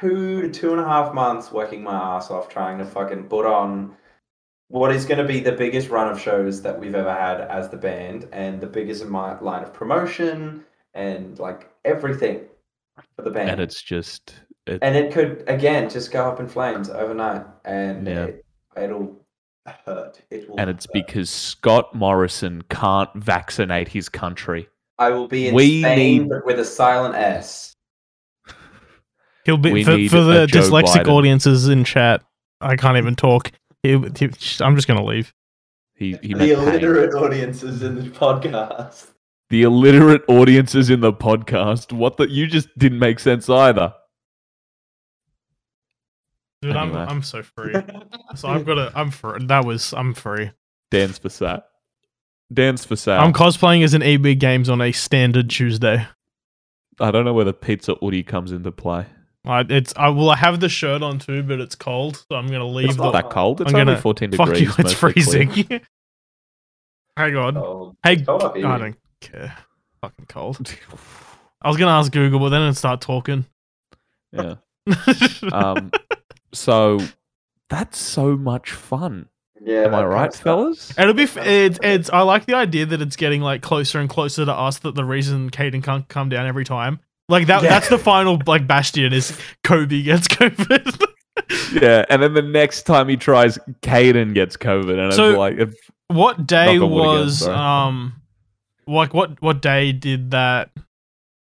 [0.00, 3.46] two to two and a half months working my ass off trying to fucking put
[3.46, 3.96] on
[4.68, 7.68] what is going to be the biggest run of shows that we've ever had as
[7.68, 10.64] the band and the biggest in my line of promotion
[10.94, 12.46] and like everything
[13.16, 13.50] for the band.
[13.50, 14.34] and it's just
[14.66, 18.24] it, and it could again just go up in flames overnight and Yeah.
[18.26, 18.44] it,
[18.76, 19.16] it'll
[19.86, 20.20] hurt.
[20.30, 20.92] It will and it's hurt.
[20.92, 24.68] because Scott Morrison can't vaccinate his country.
[24.98, 27.74] I will be in We Spain need- but with a silent S.
[29.46, 31.08] He'll be We for, for the dyslexic Biden.
[31.08, 32.22] audiences in chat.
[32.60, 33.50] I can't even talk.
[33.82, 34.28] He, he,
[34.60, 35.32] I'm just gonna leave.
[35.94, 36.68] He he the meant pain.
[36.68, 39.06] illiterate audiences in the podcast.
[39.50, 41.92] The illiterate audiences in the podcast.
[41.92, 43.92] What the you just didn't make sense either.
[46.62, 46.98] Dude, Anyway.
[46.98, 47.74] I'm I'm so free.
[48.36, 48.92] So I've got to.
[48.94, 49.44] I'm free.
[49.46, 50.52] That was I'm free.
[50.92, 51.64] Dance for sat.
[52.52, 53.18] Dance for sat.
[53.18, 56.06] I'm cosplaying as an EB Games on a standard Tuesday.
[57.00, 59.06] I don't know whether pizza Woody comes into play.
[59.46, 62.46] I, it's I will I have the shirt on too, but it's cold, so I'm
[62.46, 63.04] gonna leave It's the.
[63.04, 63.60] not that cold.
[63.62, 64.62] It's I'm only gonna- 14 Fuck degrees.
[64.68, 64.74] you!
[64.78, 65.48] It's freezing.
[67.16, 67.56] Hang on.
[67.56, 68.66] Oh, Hey, it's cold up here.
[68.66, 69.56] I don't care.
[70.00, 70.58] Fucking cold.
[71.62, 73.46] I was gonna ask Google, but then it'd start talking.
[74.32, 74.54] yeah.
[75.52, 75.90] Um.
[76.52, 76.98] So
[77.68, 79.28] that's so much fun.
[79.62, 80.96] Yeah, Am I right, fellas?
[80.98, 81.24] It'll be.
[81.24, 81.78] f- It's.
[81.82, 82.10] It's.
[82.10, 84.78] I like the idea that it's getting like closer and closer to us.
[84.78, 87.62] That the reason Kaden can't come down every time, like that.
[87.62, 87.68] Yeah.
[87.68, 91.04] That's the final like bastion is Coby gets COVID.
[91.80, 95.58] Yeah, and then the next time he tries, Kaden gets COVID, and So- it's like,
[95.58, 95.74] if-
[96.08, 98.19] what day Knock on wood again, was um,
[98.90, 100.70] like what what day did that?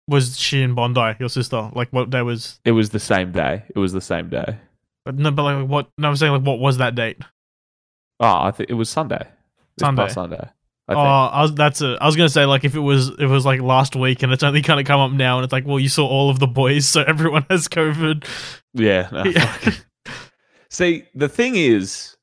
[0.07, 1.69] Was she in Bondi, your sister?
[1.73, 2.59] Like what day was?
[2.63, 3.63] it was the same day.
[3.75, 4.57] It was the same day.
[5.03, 5.89] But no, but like what?
[5.97, 7.17] No, I'm saying like what was that date?
[8.19, 9.27] Oh, I think it was Sunday.
[9.79, 10.07] Sunday.
[10.09, 10.49] Sunday.
[10.87, 10.97] I Oh.
[10.99, 11.97] I was that's a.
[11.99, 14.31] I was gonna say like if it was if it was like last week and
[14.31, 16.37] it's only kind of come up now and it's like well you saw all of
[16.39, 18.25] the boys so everyone has COVID.
[18.73, 19.09] yeah.
[19.11, 19.57] no, Yeah.
[20.69, 22.15] See, the thing is,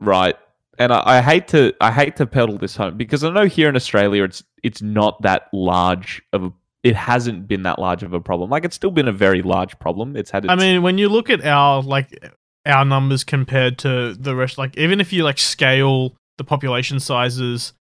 [0.00, 0.36] right,
[0.78, 3.68] and I, I hate to I hate to peddle this home because I know here
[3.68, 8.12] in Australia it's it's not that large of a it hasn't been that large of
[8.12, 8.50] a problem.
[8.50, 10.16] Like it's still been a very large problem.
[10.16, 12.18] It's had its, I mean when you look at our like
[12.66, 17.72] our numbers compared to the rest, like even if you like scale the population sizes.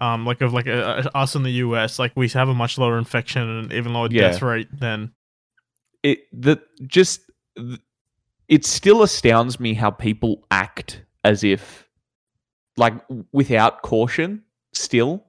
[0.00, 2.98] Um, like of like uh, us in the US, like we have a much lower
[2.98, 4.30] infection and even lower Yeah.
[4.30, 5.12] death rate than
[6.02, 7.20] it the just
[8.48, 11.88] it still astounds me how people act as if
[12.76, 12.94] like
[13.32, 15.24] without caution still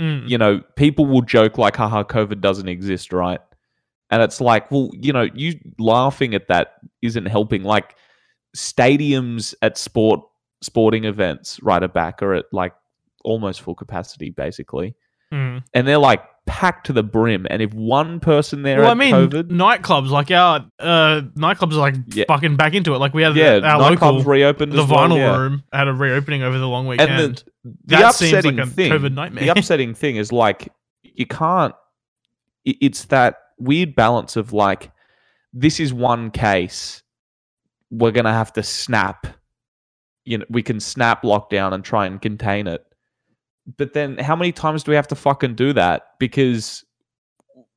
[0.00, 0.28] Mm.
[0.28, 3.38] you know people will joke like haha covid doesn't exist right
[4.10, 7.94] and it's like well you know you laughing at that isn't helping like
[8.56, 10.20] stadiums at sport
[10.62, 12.72] sporting events right at back are at like
[13.24, 14.96] almost full capacity basically
[15.32, 15.62] Mm.
[15.72, 19.14] and they're like packed to the brim and if one person there Well, I mean,
[19.14, 22.24] covid nightclubs like our uh nightclubs are like Yeah.
[22.28, 22.98] fucking back into it.
[22.98, 25.38] Like we had yeah our local nightclubs reopened the as well, vinyl yeah.
[25.38, 27.10] room had a reopening over the long weekend.
[27.10, 29.44] And the, the that seems like upsetting a thing, COVID nightmare.
[29.44, 30.70] the upsetting thing is like
[31.02, 31.74] you can't.
[32.64, 34.90] It's that weird balance of like,
[35.52, 37.02] this is one case.
[37.90, 39.26] We're gonna have to snap.
[40.24, 42.84] You know, we can snap lockdown and try and contain it.
[43.76, 46.02] But then, how many times do we have to fucking do that?
[46.18, 46.84] Because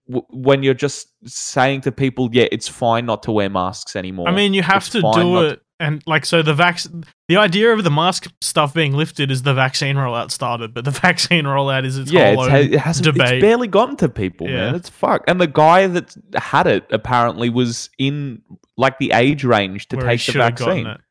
[0.07, 4.27] w- when you're just saying to people, "Yeah, it's fine not to wear masks anymore."
[4.27, 6.81] I mean, you have It's to do it, and like so the vac.
[7.29, 10.91] The idea of the mask stuff being lifted is the vaccine rollout started, but the
[11.07, 13.07] vaccine rollout is its yeah, whole it's, it hasn't.
[13.07, 14.75] It's barely gotten to people, man.
[14.75, 15.23] It's fuck.
[15.27, 18.41] And the guy that had it apparently was in
[18.75, 20.87] like the age range to where he take the should have gotten vaccine.
[20.87, 21.01] it.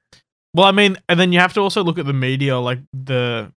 [0.55, 3.53] Well, I mean, and then you have to also look at the media, like the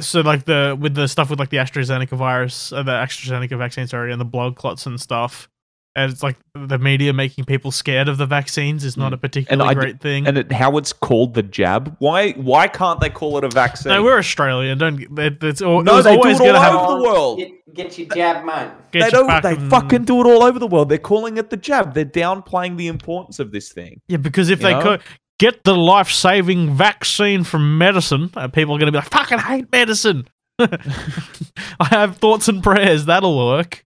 [0.00, 3.86] so like the with the stuff with like the AstraZeneca virus, uh, the AstraZeneca vaccine,
[3.86, 5.48] sorry, and the blood clots and stuff.
[5.96, 9.14] And it's like the media making people scared of the vaccines is not Mm.
[9.14, 10.28] a particularly I d- great thing.
[10.28, 11.96] And it, how it's called the jab?
[11.98, 12.32] Why?
[12.32, 13.90] Why can't they call it a vaccine?
[13.90, 14.78] no, we're Australian.
[14.78, 17.02] Don't it, it's al- No, it was they do it all gonna have over the
[17.04, 17.38] world.
[17.38, 18.70] Get, get your jab, mate.
[18.92, 19.26] get they don't.
[19.26, 20.88] back They fucking do it all over the world.
[20.88, 21.94] They're calling it the jab.
[21.94, 24.00] They're downplaying the importance of this thing.
[24.06, 24.18] yeah.
[24.18, 24.82] Because if you they know?
[24.82, 25.00] could
[25.38, 29.70] get the life saving vaccine from medicine, uh, people are gonna be like, "Fucking hate
[29.72, 33.04] medicine." I have thoughts and prayers.
[33.06, 33.84] That'll work.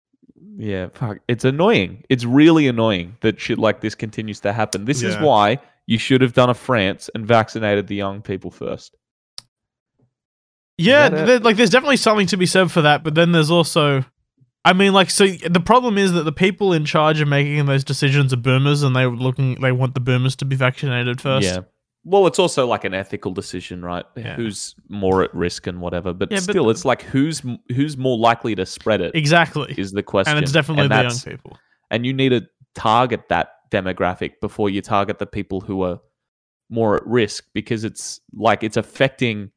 [0.57, 1.19] Yeah, fuck.
[1.29, 2.05] It's annoying.
[2.09, 4.85] It's really annoying that shit like this continues to happen.
[4.85, 8.95] This is why you should have done a France and vaccinated the young people first.
[10.79, 14.05] Yeah, there- like there's definitely something to be said for that, but then there's also
[14.65, 17.83] I mean like so the problem is that the people in charge of making those
[17.85, 21.47] decisions are boomers and they're looking they want the boomers to be vaccinated first.
[21.47, 21.61] Yeah.
[22.05, 24.05] Well, it's also like an ethical decision, right?
[24.17, 24.35] Yeah.
[24.35, 26.13] Who's more at risk and whatever.
[26.13, 27.43] But Yeah, still, the- it's like who's
[27.75, 29.75] who's more likely to spread it Exactly.
[29.79, 30.37] is the question.
[30.37, 31.59] And it's definitely the young people.
[31.91, 32.43] And you need to
[32.75, 35.99] target that demographic before you target the people who are
[36.71, 39.51] more at risk because it's like it's affecting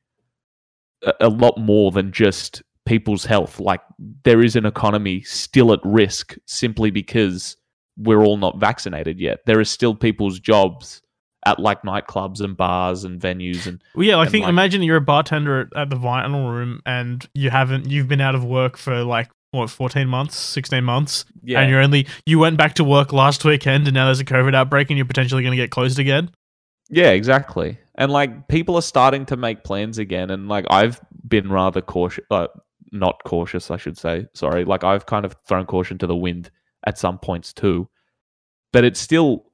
[1.03, 3.59] a, a lot more than just people's health.
[3.59, 3.81] Like
[4.23, 7.57] there is an economy still at risk simply because
[7.97, 9.39] we're all not vaccinated yet.
[9.45, 11.01] There is still people's jobs
[11.45, 14.81] at like nightclubs and bars and venues and Well, yeah, I and, think like- imagine
[14.81, 18.43] you're a bartender at, at the vinyl room and you haven't you've been out of
[18.43, 21.61] work for like what 14 months, 16 months, yeah.
[21.61, 24.53] and you're only you went back to work last weekend and now there's a COVID
[24.55, 26.29] outbreak and you're potentially going to get closed again.
[26.89, 27.77] Yeah, exactly.
[27.95, 32.25] And like people are starting to make plans again, and like I've been rather cautious,
[32.29, 32.47] uh,
[32.91, 34.27] not cautious, I should say.
[34.33, 36.51] Sorry, like I've kind of thrown caution to the wind
[36.85, 37.87] at some points too,
[38.73, 39.45] but it's still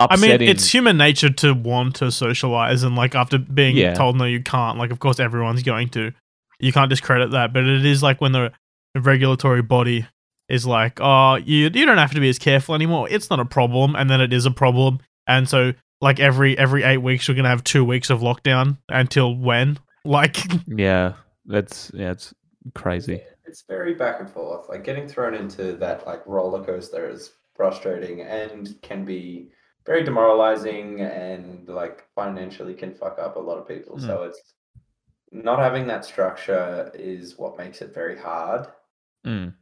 [0.00, 3.94] I mean, it's human nature to want to socialize, and like after being Yeah.
[3.94, 4.76] told no, you can't.
[4.76, 6.10] Like, of course, everyone's going to.
[6.58, 8.52] You can't discredit that, but it is like when the,
[8.94, 10.06] the regulatory body
[10.48, 13.08] is like, "Oh, you you don't have to be as careful anymore.
[13.08, 16.82] It's not a problem," and then it is a problem, and so like every every
[16.82, 19.78] eight weeks, we're gonna have two weeks of lockdown until when?
[20.06, 21.14] Like, yeah,
[21.46, 22.34] that's yeah, it's
[22.74, 23.22] crazy.
[23.46, 24.68] It's very back and forth.
[24.68, 29.50] Like getting thrown into that like roller coaster is frustrating and can be
[29.86, 33.98] very demoralizing and like financially can fuck up a lot of people.
[33.98, 34.40] So it's
[35.30, 38.66] not having that structure is what makes it very hard.
[39.26, 39.54] Mm.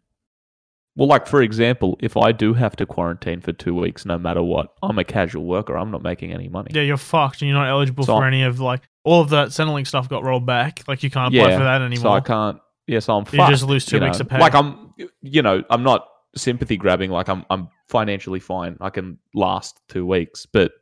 [0.94, 4.42] Well, like for example, if I do have to quarantine for two weeks, no matter
[4.42, 5.76] what, I'm a casual worker.
[5.76, 6.70] I'm not making any money.
[6.74, 9.30] Yeah, you're fucked, and you're not eligible So for I'm- any of like all of
[9.30, 10.84] that Centrelink stuff got rolled back.
[10.86, 12.02] Like you can't apply Yeah, for that anymore.
[12.02, 12.58] so I can't.
[12.86, 13.50] Yeah, so I'm you fucked.
[13.50, 14.22] just lose two you weeks know?
[14.22, 14.38] of pay.
[14.40, 14.92] Like I'm,
[15.22, 17.10] you know, I'm not sympathy grabbing.
[17.10, 18.76] Like I'm, I'm financially fine.
[18.80, 20.72] I can last two weeks, but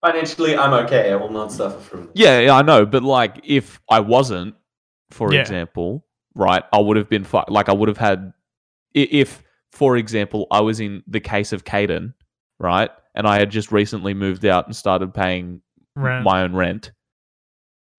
[0.00, 1.10] Financially, I'm okay.
[1.10, 2.10] I will not suffer from.
[2.14, 2.86] yeah, yeah, I know.
[2.86, 4.54] But like, if I wasn't,
[5.10, 5.40] for Yeah.
[5.40, 8.32] example, right, I would have been fu- like I would have had,
[8.94, 12.14] if, for example, I was in the case of Kaden,
[12.60, 15.62] right, and I had just recently moved out and started paying
[15.96, 16.24] Rent.
[16.24, 16.92] my own rent,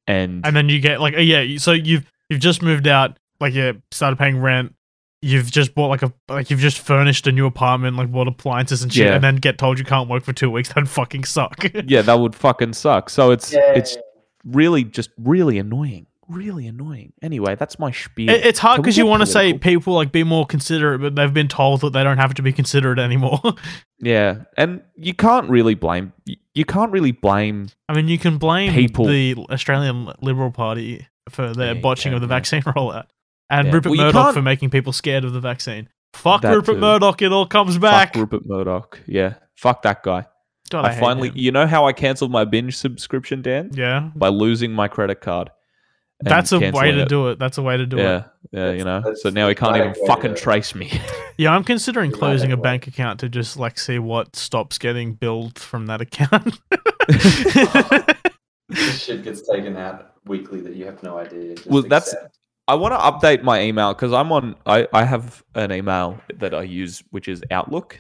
[0.08, 3.54] and, and then you get like uh, yeah so you've you've just moved out like
[3.54, 4.74] you started paying rent
[5.22, 8.82] you've just bought like a like you've just furnished a new apartment like bought appliances
[8.84, 9.16] and shit Yeah.
[9.16, 12.20] and then get told you can't work for two weeks that'd fucking suck yeah, that
[12.20, 13.10] would fucking suck.
[13.10, 13.74] So it's Yeah.
[13.76, 13.98] it's
[14.46, 17.12] really just really annoying, really annoying.
[17.22, 18.30] Anyway, that's my spiel.
[18.30, 21.34] It- it's hard because you want to say people like be more considerate but they've
[21.34, 23.42] been told that they don't have to be considerate anymore
[24.02, 26.14] Yeah, and you can't really blame
[26.54, 27.68] you can't really blame.
[27.90, 32.16] i mean you can blame People- the australian liberal party for their Yeah, botching can,
[32.16, 32.38] of the yeah.
[32.40, 33.08] vaccine rollout
[33.50, 33.74] and Yeah.
[33.74, 36.82] rupert Well, murdoch can't- for making people scared of the vaccine fuck That rupert too.
[36.82, 39.00] murdoch it all comes back Fuck Rupert Murdoch.
[39.08, 40.26] Yeah, fuck that guy.
[40.72, 41.38] God, I, hate finally, him.
[41.38, 45.50] you know how I cancelled my binge subscription, Dan, yeah by losing my credit card.
[46.22, 47.10] that's a way to it.
[47.10, 49.00] do it that's a way to do it Yeah, yeah, you know.
[49.02, 50.92] That's- So now he can't even fucking trace me.
[51.38, 55.58] Yeah, I'm considering closing a bank account to just like see what stops getting billed
[55.58, 56.60] from that account.
[58.70, 61.56] This shit gets taken out weekly that you have no idea.
[61.56, 62.38] Just Well, that's- accept.
[62.70, 64.56] I want to update my email because I'm on.
[64.68, 67.98] I, I have an email that I use, which is Outlook,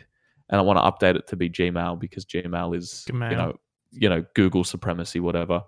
[0.50, 3.32] and I want to update it to be Gmail because Gmail is Gmail.
[3.32, 3.54] you know
[3.92, 5.64] you know Google supremacy, whatever.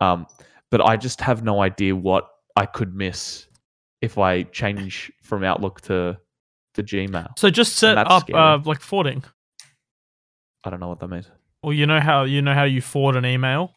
[0.00, 0.26] Um,
[0.70, 3.46] but I just have no idea what I could miss
[4.00, 6.16] if I change from Outlook to
[6.74, 7.38] to Gmail.
[7.38, 9.22] so just set up uh, like forwarding.
[10.64, 11.30] I don't know what that means.
[11.62, 13.74] Well, you know how you know how you forward an email.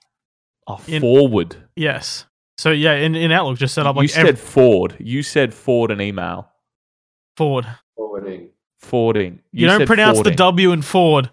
[0.67, 1.57] Oh, In- forward.
[1.75, 2.25] Yes.
[2.57, 4.95] So yeah, in, in Outlook, just set up like you said ev- forward.
[4.99, 6.49] You said forward an email.
[7.35, 7.67] forward.
[7.95, 8.49] forwarding.
[8.79, 9.39] Forwarding.
[9.51, 10.31] You, don't said pronounce the.
[10.31, 11.29] W in forward.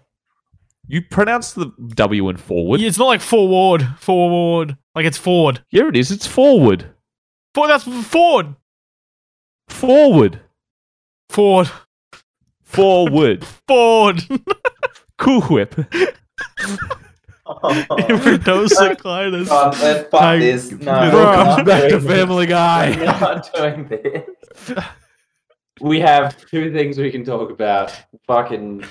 [0.87, 2.79] You pronounce the W in forward.
[2.81, 4.77] It's not like forward, forward.
[4.93, 5.63] Like it's forward.
[5.69, 6.11] Here it is.
[6.11, 6.91] It's forward.
[7.55, 8.55] For that's forward,
[9.69, 10.41] Forward.
[11.29, 11.71] forward,
[12.63, 13.45] Forward.
[13.67, 14.21] forward.
[15.17, 15.73] cool whip.
[17.47, 19.47] Iridocyclitis.
[19.51, 20.71] Oh, let's fuck I- this.
[20.71, 22.11] No, It we're all not comes back to doing this.
[22.17, 22.95] Family Guy.
[22.97, 24.73] We're not doing this.
[25.81, 27.93] We have two things we can talk about.
[28.27, 28.85] Fucking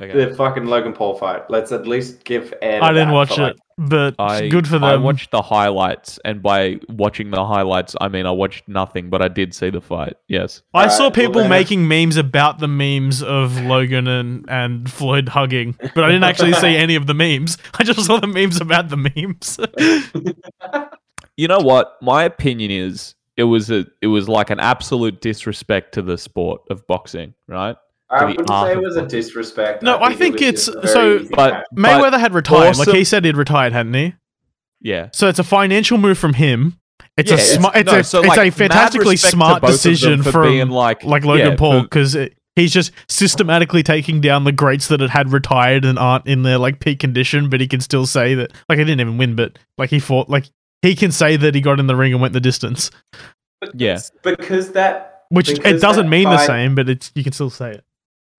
[0.00, 0.24] Okay.
[0.24, 1.42] the fucking Logan Paul fight.
[1.50, 2.80] Let's at least give Ed.
[2.80, 3.56] I didn't watch for, it,
[3.88, 4.84] but I good for them.
[4.84, 9.22] I watched the highlights, and by watching the highlights, I mean I watched nothing, but
[9.22, 10.14] I did see the fight.
[10.28, 10.62] Yes.
[10.74, 14.90] I Alright, saw well people then- making memes about the memes of Logan and, and
[14.90, 17.58] Floyd hugging, but I didn't actually see any of the memes.
[17.78, 19.58] I just saw the memes about the memes.
[21.36, 21.96] You know what?
[22.02, 26.60] My opinion is it was a it was like an absolute disrespect to the sport
[26.70, 27.76] of boxing, right?
[28.12, 29.82] I wouldn't say it was a disrespect.
[29.82, 32.76] No, I think it it's- so- very easy But- Mayweather had retired.
[32.76, 34.14] Like he said he'd retired, hadn't he?
[34.80, 35.08] Yeah.
[35.12, 36.78] So it's a financial move from him.
[37.16, 39.82] It's Yeah, a sma- it's, no, a so, it's like, a fantastically smart both of
[39.82, 42.16] them decision for from being like like Logan yeah, Paul because
[42.56, 46.58] he's just systematically taking down the greats that had had retired and aren't in their
[46.58, 49.58] like peak condition, but he can still say that like he didn't even win, but
[49.78, 50.46] like he fought like
[50.80, 52.90] he can say that he got in the ring and went the distance,
[53.74, 53.98] Yeah.
[54.24, 57.50] because that which Because it doesn't that mean the same, but it's you can still
[57.50, 57.84] say it.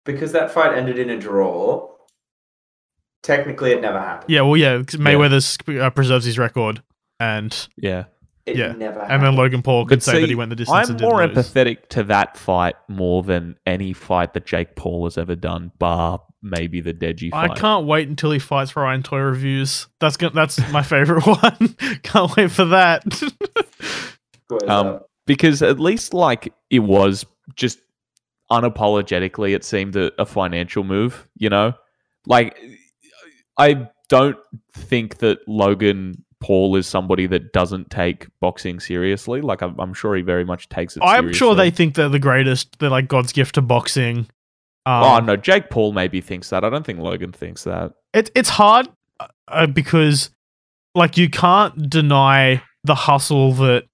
[0.06, 1.90] Because that fight ended in a draw.
[3.22, 4.30] Technically, it never happened.
[4.30, 6.84] Yeah, well, yeah, 'cause Mayweather uh, preserves his record,
[7.20, 8.06] and yeah.
[8.46, 8.74] It yeah.
[8.74, 9.12] never Happened.
[9.14, 9.36] and then.
[9.38, 10.76] Logan Paul could But say see, that he went the distance.
[10.76, 11.38] I'm and didn't more lose.
[11.38, 16.20] empathetic to that fight more than any fight that Jake Paul has ever done, bar
[16.42, 17.52] maybe the Deji fight.
[17.52, 19.66] I can't wait until he fights for Ryan Toys Review.
[20.02, 21.76] That's go- that's my favorite one.
[22.04, 23.04] can't wait for that.
[24.68, 27.26] Um, uh, because at least like it was
[27.56, 27.80] just
[28.54, 31.74] unapologetically it seemed a, a financial move you know
[32.28, 32.56] like
[33.58, 34.38] i don't
[34.74, 40.16] think that logan paul is somebody that doesn't take boxing seriously like i'm, I'm sure
[40.16, 42.78] he very much takes it I'm sure they think they're the greatest.
[42.80, 44.28] They're like God's gift to boxing.
[44.86, 48.30] Um, oh no jake paul maybe thinks that i don't think logan thinks that it,
[48.36, 48.90] it's hard
[49.48, 50.30] uh, because
[50.94, 53.86] like you can't deny the hustle that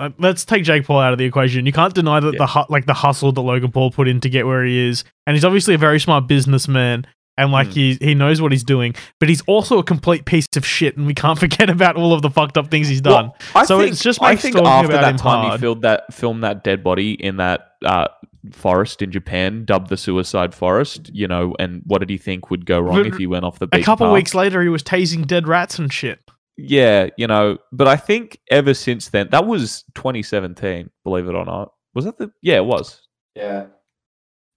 [0.00, 1.66] uh, let's take Jake Paul out of the equation.
[1.66, 2.38] You can't deny that Yeah.
[2.38, 5.04] the hu- like the hustle that Logan Paul put in to get where he is,
[5.26, 7.06] and he's obviously a very smart businessman.
[7.40, 7.72] and like Mm.
[7.72, 11.06] he he knows what he's doing, but he's also a complete piece of shit, and
[11.06, 13.26] we can't forget about all of the fucked up things he's done.
[13.26, 16.42] Well, I So think, it's just I think after that time he filmed that filmed
[16.42, 18.08] that dead body in that uh,
[18.50, 21.10] forest in Japan, dubbed the suicide forest.
[21.14, 23.60] You know, and what did he think would go wrong But if he went off
[23.60, 24.14] the a couple path?
[24.14, 26.18] weeks later, he was tasing dead rats and shit.
[26.60, 30.90] Yeah, you know, but I think ever since then, that was 2017.
[31.04, 32.32] Believe it or not, was that the?
[32.42, 33.06] Yeah, it was.
[33.36, 33.66] Yeah.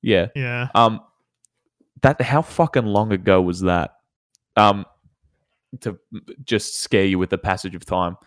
[0.02, 0.28] Yeah.
[0.36, 1.02] Yeah, Um,
[2.02, 3.92] that how fucking long ago was that?
[4.58, 4.86] Um,
[5.82, 6.00] to
[6.44, 8.18] just scare you with the passage of time.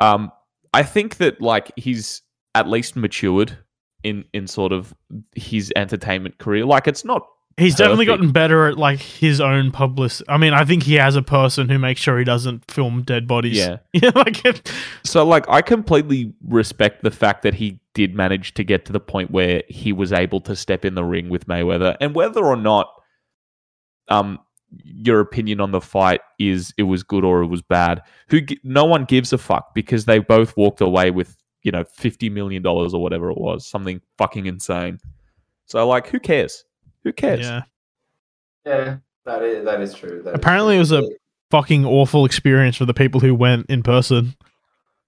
[0.00, 0.32] Um,
[0.72, 2.22] I think that like he's
[2.54, 3.56] at least matured
[4.04, 4.94] in in sort of
[5.34, 6.64] his entertainment career.
[6.64, 7.26] Like it's not.
[7.56, 10.12] He's definitely gotten better at like his own public.
[10.28, 13.26] I mean, I think he has a person who makes sure he doesn't film dead
[13.26, 13.56] bodies.
[13.56, 13.78] Yeah.
[13.92, 14.72] yeah, like it,
[15.04, 19.00] So like I completely respect the fact that he did manage to get to the
[19.00, 22.56] point where he was able to step in the ring with Mayweather, and whether or
[22.56, 22.92] not
[24.08, 24.38] um
[24.84, 28.02] your opinion on the fight is it was good or it was bad.
[28.28, 32.28] Who no one gives a fuck because they both walked away with you know fifty
[32.28, 34.98] million dollars or whatever it was, something fucking insane.
[35.64, 36.64] So like, who cares?
[37.06, 37.40] Who cares?
[37.40, 37.62] yeah.
[38.64, 38.96] Yeah.
[39.24, 40.22] That is that is true.
[40.24, 40.76] That is Apparently true.
[40.76, 41.08] it was a-
[41.52, 44.34] Fucking awful experience for the people who went in person.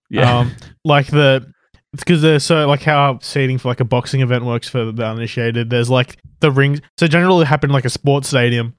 [0.08, 0.38] Yeah.
[0.38, 0.52] Um,
[0.84, 1.52] like the
[1.92, 5.68] because there's so like how seating for like a boxing event works for the uninitiated.
[5.68, 6.80] There's like the rings.
[6.96, 8.76] So generally, it happened like a sports stadium,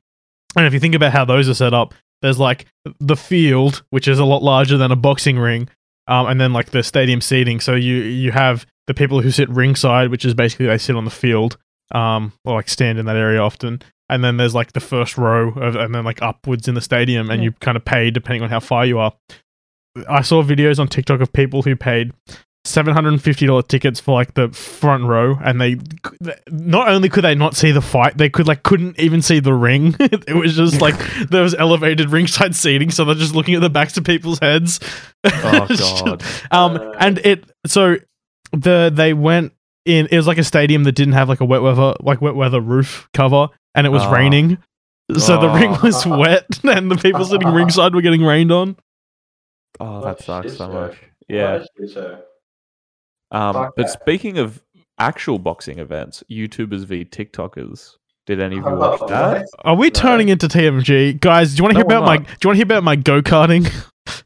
[0.55, 2.65] and if you think about how those are set up, there's like
[3.01, 5.67] the field, which is a lot larger than a boxing ring,
[6.07, 7.59] um, and then like the stadium seating.
[7.59, 11.03] So you you have the people who sit ringside, which is basically they sit on
[11.03, 11.57] the field,
[11.93, 13.81] um, or like stand in that area often.
[14.11, 17.29] And then there's like the first row, of, and then like upwards in the stadium,
[17.29, 17.45] and Yeah.
[17.49, 19.13] you kind of pay depending on how far you are.
[20.09, 22.11] I saw videos on TikTok of people who paid
[22.65, 25.77] seven hundred and fifty dollar tickets for like the front row, and they
[26.49, 29.53] not only could they not see the fight, they could like couldn't even see the
[29.53, 29.95] ring.
[29.99, 30.95] it was just like
[31.29, 34.79] there was elevated ringside seating, so they're just looking at the backs of people's heads.
[35.23, 35.67] oh
[36.05, 36.23] god.
[36.51, 37.97] um, and it so
[38.53, 39.53] the they went
[39.89, 40.07] in.
[40.11, 42.61] It was like a stadium that didn't have like a wet weather like wet weather
[42.61, 44.11] roof cover, and it was Oh.
[44.11, 44.57] raining.
[45.17, 45.79] So the ring Oh.
[45.83, 48.75] was wet, and the people sitting ringside were getting rained on.
[49.79, 50.73] Oh, that a sucks so show.
[50.73, 50.97] much.
[51.27, 51.63] Yeah.
[51.95, 52.13] a.
[53.31, 53.89] Um, Fuck but that.
[54.01, 54.61] speaking of
[54.97, 57.95] actual boxing events, YouTubers v TikTokers.
[58.25, 59.37] Did any of you Oh, watch that?
[59.41, 59.45] what?
[59.65, 61.53] Are we turning into TMG, guys?
[61.55, 62.17] Do you want to hear No, about my?
[62.17, 63.71] Do you want to hear about my go karting?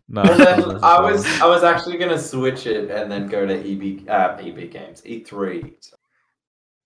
[0.07, 0.23] No.
[0.23, 3.53] Well, this then I was I was actually gonna switch it and then go to
[3.53, 5.73] EB uh, EB games E3.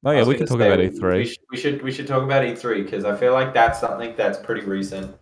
[0.05, 1.25] Oh yeah, we can talk about E3.
[1.25, 4.37] should, we should we should talk about E3 because I feel like that's something that's
[4.37, 5.15] pretty recent,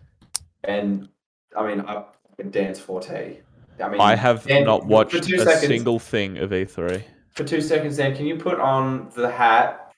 [0.64, 1.08] and
[1.56, 2.04] I mean I
[2.38, 3.38] can dance forte.
[3.82, 7.02] I mean I have Dan, not watched a seconds- single thing of E E3.
[7.34, 9.92] For two seconds, Dan, can you put on the hat?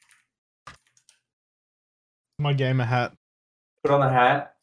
[2.41, 3.13] My gamer hat.
[3.85, 4.55] Put on the hat.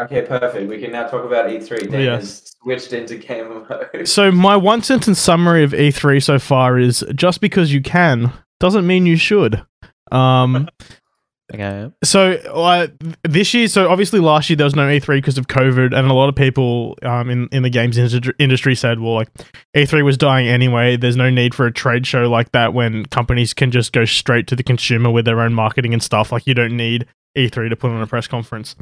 [0.00, 0.68] Okay, perfect.
[0.68, 1.90] We can now talk about E3.
[1.90, 2.20] Dan Yes.
[2.22, 4.08] has switched into game mode.
[4.08, 8.86] So my one sentence summary of E3 so far is: just because you can doesn't
[8.86, 9.62] mean you should.
[10.10, 10.68] Um.
[11.52, 11.90] Okay.
[12.04, 12.86] So uh,
[13.24, 16.14] this year, so obviously last year there was no E3 because of COVID, and a
[16.14, 19.28] lot of people um, in in the games industry industry said, well, like
[19.76, 20.96] E3 was dying anyway.
[20.96, 24.46] There's no need for a trade show like that when companies can just go straight
[24.46, 26.30] to the consumer with their own marketing and stuff.
[26.30, 28.76] Like you don't need E3 to put on a press conference.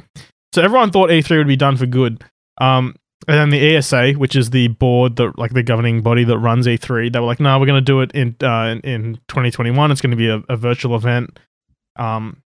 [0.52, 2.24] So everyone thought E3 would be done for good.
[2.60, 2.94] Um,
[3.26, 6.66] and then the ESA, which is the board that like the governing body that runs
[6.66, 9.90] E3, they were like, no, we're going to do it in uh, in, in 2021.
[9.90, 11.38] It's going to be a, a virtual event.
[11.96, 12.42] Um,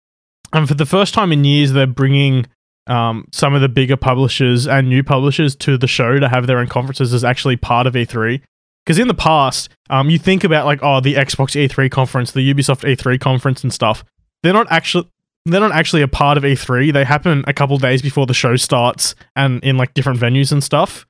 [0.54, 2.46] and for the first time in years, they're bringing
[2.86, 6.60] um, some of the bigger publishers and new publishers to the show to have their
[6.60, 8.42] own conferences as actually part of E3.
[8.86, 12.54] Because in the past, um, you think about like oh the Xbox E3 conference, the
[12.54, 14.04] Ubisoft E3 conference, and stuff.
[14.44, 15.10] They're not actually
[15.52, 16.94] they're not actually a part of E3.
[16.94, 20.64] They happen a couple days before the show starts and in like different venues and
[20.64, 21.06] stuff.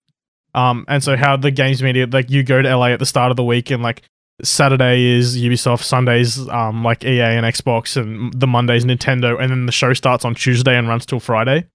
[0.55, 3.31] Um, and so how the games media like you go to LA at the start
[3.31, 4.01] of the week and like
[4.43, 9.65] Saturday is Ubisoft, Sundays um like EA and Xbox, and the Mondays Nintendo, and then
[9.65, 11.67] the show starts on Tuesday and runs till Friday.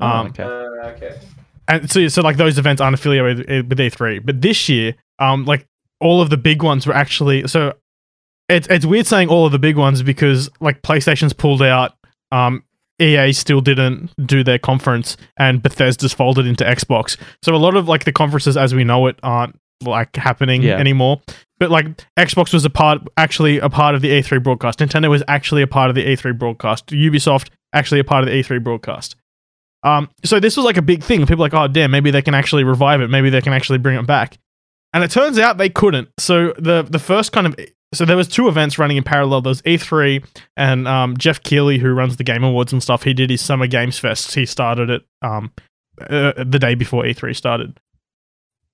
[0.00, 0.42] Oh, Um, okay.
[0.42, 1.20] Uh, okay.
[1.68, 5.44] and so so like those events aren't affiliated with, with E3, but this year, um,
[5.46, 5.66] like
[6.00, 7.72] all of the big ones were actually so.
[8.48, 11.94] It's it's weird saying all of the big ones because like PlayStation's pulled out,
[12.32, 12.62] um,
[13.00, 17.16] EA still didn't do their conference, and Bethesda's folded into Xbox.
[17.42, 20.76] So a lot of like the conferences as we know it aren't like happening Yeah.
[20.78, 21.20] anymore.
[21.58, 21.86] But like
[22.18, 24.78] Xbox was a part, actually a part of the E3 broadcast.
[24.78, 26.86] Nintendo was actually a part of the E3 broadcast.
[26.88, 29.16] Ubisoft actually a part of the E3 broadcast.
[29.82, 31.20] Um, so this was like a big thing.
[31.20, 33.08] People were like, oh damn, maybe they can actually revive it.
[33.08, 34.38] Maybe they can actually bring it back.
[34.92, 36.08] And it turns out they couldn't.
[36.18, 37.56] So the the first kind of
[37.94, 39.42] so there was two events running in parallel.
[39.42, 40.24] There was E3
[40.56, 43.02] and um, Geoff Keighley, who runs the Game Awards and stuff.
[43.02, 44.34] He did his Summer Games Fest.
[44.34, 45.52] He started it um,
[46.00, 47.78] uh, the day before E3 started,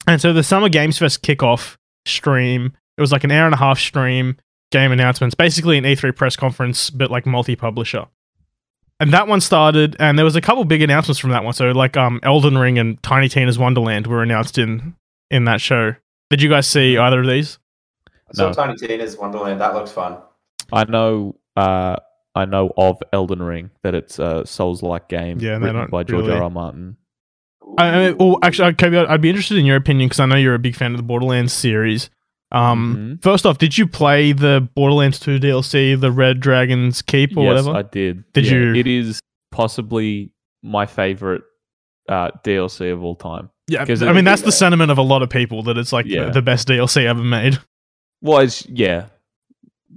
[0.07, 2.73] and so the Summer Games Fest kickoff stream.
[2.99, 4.37] It was like an hour and a half stream,
[4.71, 8.07] game announcements, basically an E3 press conference, but like multi-publisher.
[9.01, 11.55] And that one started, and there was a couple big announcements from that one.
[11.55, 14.95] So like um, Elden Ring and Tiny Tina's Wonderland were announced in
[15.31, 15.95] in that show.
[16.33, 17.59] Did you guys see either of these?
[18.33, 18.55] So No.
[18.55, 20.17] Tiny Tina's Wonderland, that looks fun.
[20.73, 21.37] I know.
[21.55, 21.97] Uh,
[22.35, 25.39] I know of Elden Ring that it's a Souls-like game.
[25.41, 26.45] Yeah, written don't by George really- R.
[26.45, 26.51] R.
[26.51, 26.97] Martin.
[27.77, 30.37] I, I mean, well, actually, okay, I'd be interested in your opinion because I know
[30.37, 32.09] you're a big fan of the Borderlands series.
[32.51, 37.45] Um, first off, did you play the Borderlands 2 DLC, the Red Dragon's Keep or
[37.45, 37.77] yes, whatever?
[37.79, 38.25] I did.
[38.33, 39.21] Did Yeah, you- It is
[39.51, 41.43] possibly my favorite
[42.09, 43.51] uh, DLC of all time.
[43.73, 46.07] Yeah, 'cause I mean that's the sentiment of a lot of people that it's like
[46.07, 46.25] Yeah.
[46.27, 47.59] the, the best DLC ever made.
[48.25, 49.07] Well, it's yeah,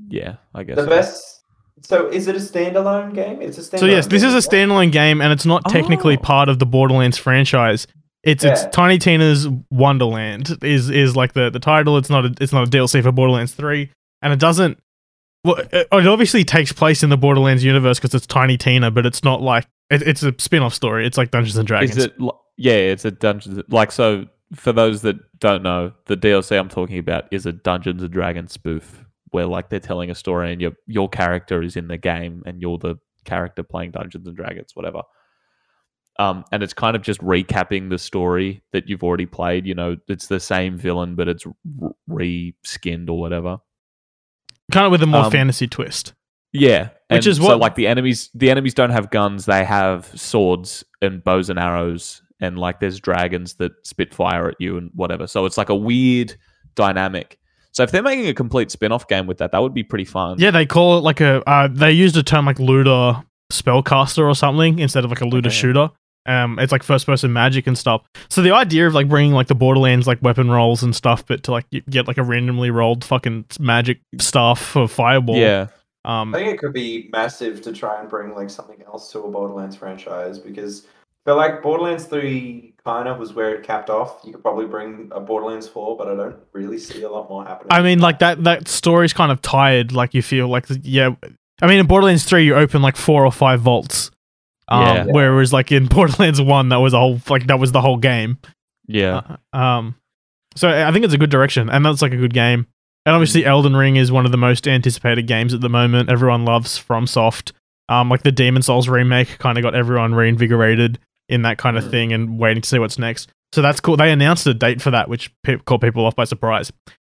[0.10, 0.38] yeah.
[0.56, 0.90] I guess The so.
[0.90, 1.44] best.
[1.84, 3.40] So is it a standalone game?
[3.42, 3.80] It's a standalone.
[3.80, 6.22] So yes, this is a standalone game, and it's not technically Oh.
[6.22, 7.86] part of the Borderlands franchise.
[8.24, 11.98] It's it's Tiny Tina's Wonderland is is like the the title.
[11.98, 13.92] It's not a, it's not a DLC for Borderlands Three,
[14.24, 14.80] and it doesn't.
[15.44, 19.06] Well, it, it obviously takes place in the Borderlands universe because it's Tiny Tina, but
[19.06, 21.06] it's not like it, it's a spin-off story.
[21.06, 21.96] It's like Dungeons and Dragons.
[21.96, 22.16] Is it?
[22.58, 23.62] Yeah, it's a Dungeons.
[23.70, 28.02] Like so, for those that don't know, the DLC I'm talking about is a Dungeons
[28.02, 31.88] and Dragons spoof, where like they're telling a story and your your character is in
[31.88, 32.96] the game and you're the
[33.26, 35.02] character playing Dungeons and Dragons, whatever.
[36.18, 39.66] Um, and it's kind of just recapping the story that you've already played.
[39.68, 41.46] You know, it's the same villain, but it's
[42.08, 43.58] re-skinned or whatever.
[44.72, 46.14] kind of with a more um, fantasy twist.
[46.54, 48.30] Yeah, Which and is so what- like the enemies.
[48.34, 53.00] The enemies don't have guns; they have swords and bows and arrows, and like there's
[53.00, 55.28] dragons that spit fire at you and whatever.
[55.28, 56.36] So it's like a weird
[56.76, 57.40] dynamic.
[57.72, 60.38] So if they're making a complete spin-off game with that, that would be pretty fun.
[60.40, 61.44] Yeah, they call it like a.
[61.50, 63.22] Uh, they used a term like looter
[63.52, 65.56] spellcaster or something instead of like a looter Okay.
[65.56, 65.90] shooter.
[66.28, 68.02] Um, it's like first person magic and stuff.
[68.30, 71.44] So the idea of like bringing like the Borderlands like weapon rolls and stuff, but
[71.44, 75.36] to like get like a randomly rolled fucking magic stuff for fireball.
[75.38, 75.68] yeah,
[76.04, 79.20] Um, I think it could be massive to try and bring like something else to
[79.20, 80.88] a Borderlands franchise because
[81.26, 84.20] I feel like Borderlands Three kind of was where it capped off.
[84.24, 87.44] You could probably bring a Borderlands Four, but I don't really see a lot more
[87.44, 87.70] happening.
[87.72, 89.92] I mean, like that that story's kind of tired.
[89.92, 91.16] Like you feel like yeah.
[91.62, 94.12] I mean, in Borderlands three, you open like four or five vaults.
[94.68, 95.06] Um, Yeah.
[95.10, 98.38] Whereas like in Borderlands one, that was a whole like that was the whole game.
[98.88, 99.38] yeah.
[99.54, 99.96] Uh, um,
[100.56, 102.68] so I think it's a good direction, and that's like a good game.
[103.06, 103.48] And obviously, Mm.
[103.48, 106.10] Elden Ring is one of the most anticipated games at the moment.
[106.10, 107.52] Everyone loves FromSoft.
[107.90, 110.98] Um, like the Demon Souls remake kind of got everyone reinvigorated
[111.30, 111.92] in that kind of Mm.
[111.92, 113.30] thing and waiting to see what's next.
[113.54, 113.96] So that's cool.
[113.98, 116.72] They announced a date for that, which pe- caught people off by surprise.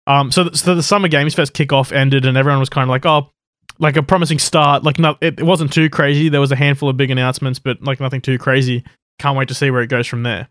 [0.07, 2.89] Um, so, th- so the Summer Games Fest kickoff ended, and everyone was kind of
[2.91, 3.31] like, "Oh,
[3.79, 6.29] like a promising start." Like, no, it, it wasn't too crazy.
[6.29, 8.85] There was a handful of big announcements, but like nothing too crazy.
[9.19, 10.49] Can't wait to see where it goes from there.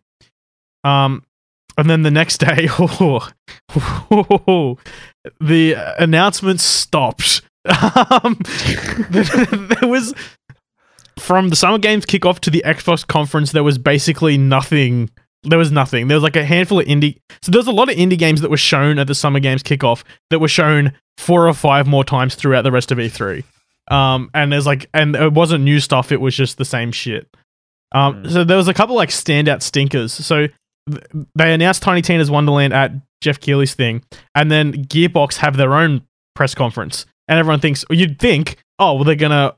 [0.83, 1.23] Um,
[1.77, 2.67] and then the next day,
[5.39, 7.41] the announcements stopped.
[7.65, 8.37] Um,
[9.09, 10.13] there was
[11.19, 13.51] from the Summer Games kickoff to the Xbox conference.
[13.51, 15.09] There was basically nothing.
[15.43, 16.07] There was nothing.
[16.07, 17.19] There was like a handful of indie.
[17.41, 20.03] So there's a lot of indie games that were shown at the Summer Games kickoff
[20.29, 23.43] that were shown four or five more times throughout the rest of E3.
[23.91, 26.11] Um, and there's like, and it wasn't new stuff.
[26.11, 27.27] It was just the same shit.
[27.93, 28.31] Um, Mm.
[28.31, 30.11] so there was a couple like standout stinkers.
[30.11, 30.47] So
[30.89, 31.03] th-
[31.35, 32.91] they announced Tiny Tina's Wonderland at
[33.21, 34.03] Geoff Keighley's thing,
[34.33, 36.01] and then Gearbox have their own
[36.33, 39.53] press conference, and everyone thinks you'd think, oh, well, they're gonna.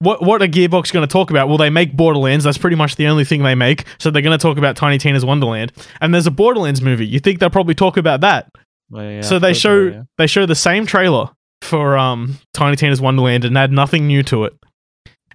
[0.00, 1.48] What what are Gearbox going to talk about?
[1.48, 2.44] Well, they make Borderlands.
[2.44, 3.84] That's pretty much the only thing they make.
[3.98, 7.06] So they're going to talk about Tiny Tina's Wonderland, and there's a Borderlands movie.
[7.06, 8.48] You think they'll probably talk about that?
[8.90, 10.02] Well, yeah, so they show yeah.
[10.16, 11.30] they show the same trailer
[11.62, 14.54] for um Tiny Tina's Wonderland and add nothing new to it.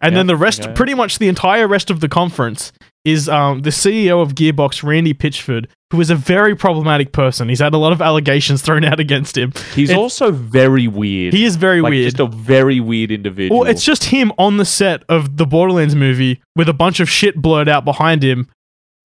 [0.02, 2.72] And Yeah, then the rest, pretty much the entire rest of the conference
[3.04, 7.50] is um the CEO of Gearbox, Randy Pitchford, who is a very problematic person.
[7.50, 9.54] He's had a lot of allegations thrown out against him.
[9.76, 11.36] He's also very weird.
[11.36, 12.06] He is very like, weird.
[12.06, 13.60] Just a very weird individual.
[13.60, 17.12] Well, it's just him on the set of the Borderlands movie with a bunch of
[17.12, 18.50] shit blurred out behind him.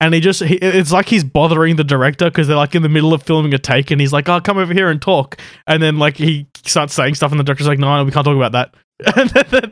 [0.01, 2.89] And he just, he, it's like he's bothering the director because they're like in the
[2.89, 5.39] middle of filming a take and he's like, oh, come over here and talk.
[5.67, 8.25] And then like he starts saying stuff and the director's like, no, no, we can't
[8.25, 8.73] talk about that.
[9.15, 9.71] And then,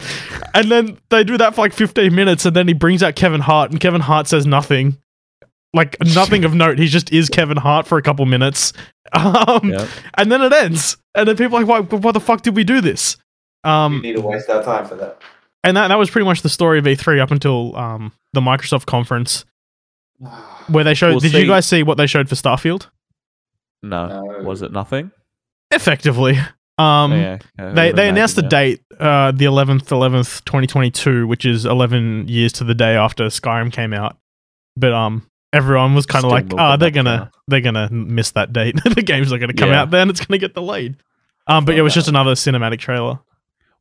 [0.54, 3.42] and then they do that for like 15 minutes and then he brings out Kevin
[3.42, 5.00] Hart and Kevin Hart says nothing.
[5.78, 6.78] Like nothing of note.
[6.80, 8.74] He just is Kevin Hart for a couple minutes.
[9.14, 9.88] Um, Yeah.
[10.16, 10.98] And then it ends.
[11.16, 13.16] And then people are like, why, why the fuck did we do this?
[13.64, 15.22] we Um, need to waste our time for that.
[15.64, 18.86] and that, that was pretty much the story of E3 up until um, the Microsoft
[18.86, 19.46] conference
[20.68, 21.12] where they showed.
[21.12, 22.88] Well, did you guys see what they showed for Starfield?
[23.82, 24.44] No, No.
[24.44, 25.12] was it nothing?
[25.72, 26.38] Effectively.
[26.78, 30.92] Um, yeah, I they they announced the imagine, date, uh, the eleventh, eleventh, twenty twenty
[30.92, 34.18] two, which is eleven years to the day after Skyrim came out.
[34.76, 38.32] But um, everyone was kind of like, milking oh, they're gonna cow." they're gonna miss
[38.32, 38.76] that date.
[38.96, 39.82] the game's not gonna come Yeah.
[39.84, 40.10] out then.
[40.10, 40.98] It's gonna get delayed.
[41.48, 43.20] Um, but yeah, it was just another cinematic trailer.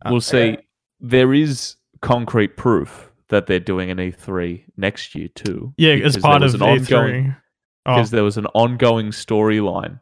[0.04, 0.10] yeah.
[0.10, 0.58] We'll see.
[1.00, 5.74] There is concrete proof that they're doing an E3 next year too.
[5.76, 7.32] Yeah, because as part of an E ongoing- three.
[7.86, 10.00] Oh, because there was an ongoing storyline.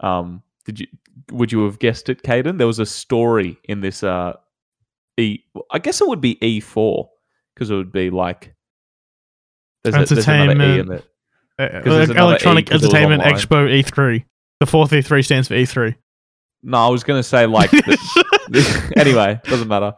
[0.00, 0.86] Um, did you
[1.30, 2.58] would you have guessed it, Kaden?
[2.58, 4.02] There was a story in this.
[4.02, 4.32] Uh,
[5.16, 5.38] E.
[5.70, 7.10] I guess it would be E four
[7.54, 8.54] because it would be like
[9.84, 11.04] there's, a, there's E in Entertainment.
[11.58, 11.74] it.
[11.74, 13.22] uh, there's Electronic E 'cause it was Entertainment.
[13.22, 14.24] Expo E three.
[14.60, 15.94] The fourth E three stands for E three.
[16.62, 17.70] No, I was gonna say like.
[17.70, 19.94] the- anyway, doesn't matter.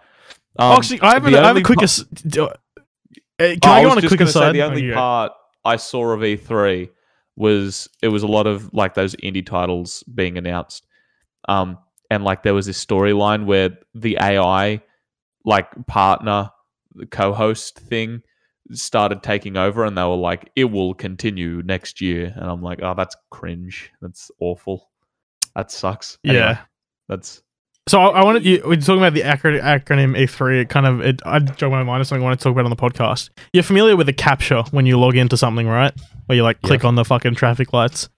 [0.59, 1.83] Um, Actually, I have, a, I have a quick.
[1.83, 2.05] ass-
[2.39, 2.49] uh,
[3.39, 4.53] can Oh, I go on a quick aside?
[4.53, 4.95] the Oh, only go.
[4.95, 5.33] part
[5.65, 6.91] I saw of E3
[7.37, 10.87] was it was a lot of like those indie titles being announced,
[11.49, 11.79] um,
[12.11, 14.83] and like there was this storyline where the AI
[15.45, 16.51] like partner,
[16.95, 18.23] the co-host thing
[18.73, 22.81] started taking over, and they were like, "It will continue next year," and I'm like,
[22.83, 23.91] "Oh, that's cringe.
[24.01, 24.89] That's awful.
[25.57, 26.59] That sucks." Anyway, Yeah.
[27.09, 27.43] that's
[27.89, 28.63] So I, I wanted you.
[28.65, 30.61] We're talking about the acro- acronym E3.
[30.63, 31.21] It kind of it.
[31.27, 32.01] I jogged my mind.
[32.01, 33.31] It's something I want to talk about on the podcast.
[33.53, 35.93] You're familiar with the CAPTCHA when you log into something, right?
[36.27, 36.89] Where you like click Yes.
[36.89, 38.09] on the fucking traffic lights.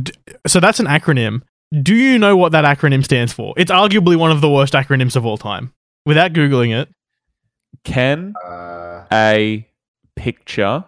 [0.00, 0.12] D-
[0.46, 1.42] so that's an acronym.
[1.82, 3.52] Do you know what that acronym stands for?
[3.56, 5.72] It's arguably one of the worst acronyms of all time.
[6.06, 6.88] Without googling it,
[7.84, 9.66] can Uh, a
[10.20, 10.84] picture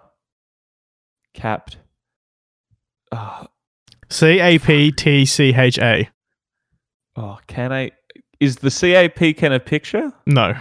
[1.32, 1.78] capped.
[3.10, 3.46] Oh,
[4.10, 6.08] C A P T C H A.
[7.16, 7.92] oh, can I?
[8.40, 10.12] Is the CAP can a picture?
[10.26, 10.54] No.